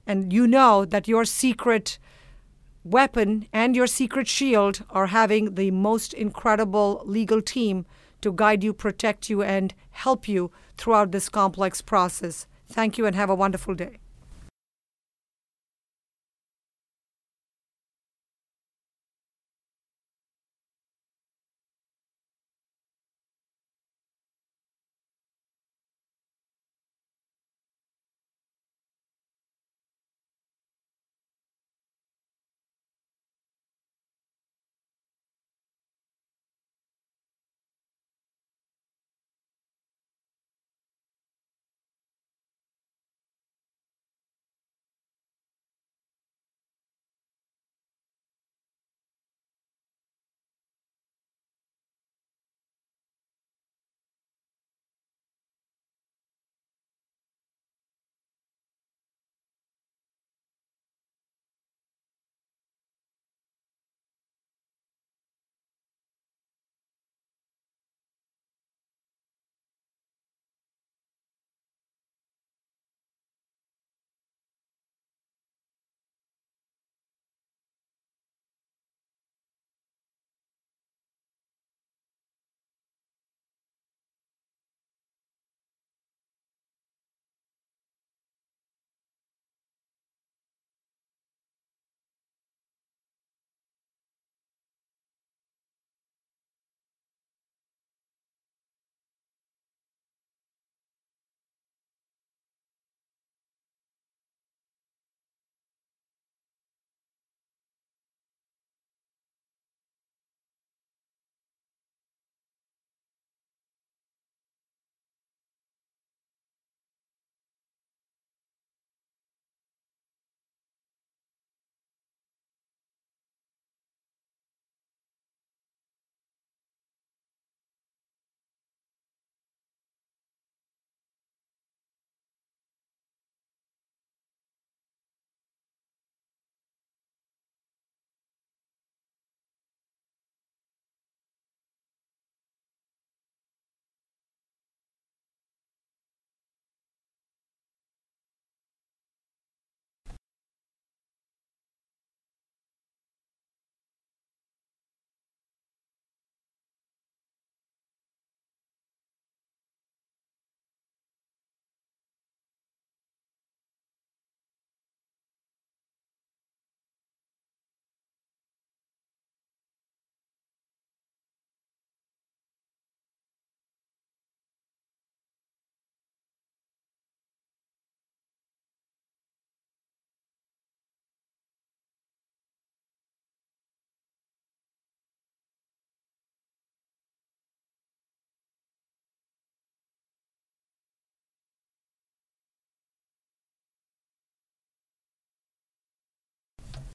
And 0.09 0.33
you 0.33 0.49
know 0.49 0.85
that 0.87 1.07
your 1.07 1.25
secret 1.25 2.01
weapon 2.85 3.47
and 3.53 3.75
your 3.75 3.87
secret 3.87 4.29
shield 4.29 4.85
are 4.91 5.07
having 5.07 5.55
the 5.55 5.71
most 5.71 6.13
incredible 6.15 7.03
legal 7.05 7.41
team 7.41 7.87
to 8.21 8.33
guide 8.33 8.63
you, 8.63 8.73
protect 8.73 9.29
you, 9.29 9.43
and 9.43 9.75
help 9.91 10.29
you 10.29 10.51
throughout 10.77 11.11
this 11.13 11.29
complex 11.29 11.81
process. 11.81 12.47
Thank 12.69 12.99
you 12.99 13.07
and 13.07 13.17
have 13.17 13.31
a 13.31 13.35
wonderful 13.35 13.75
day. 13.75 13.99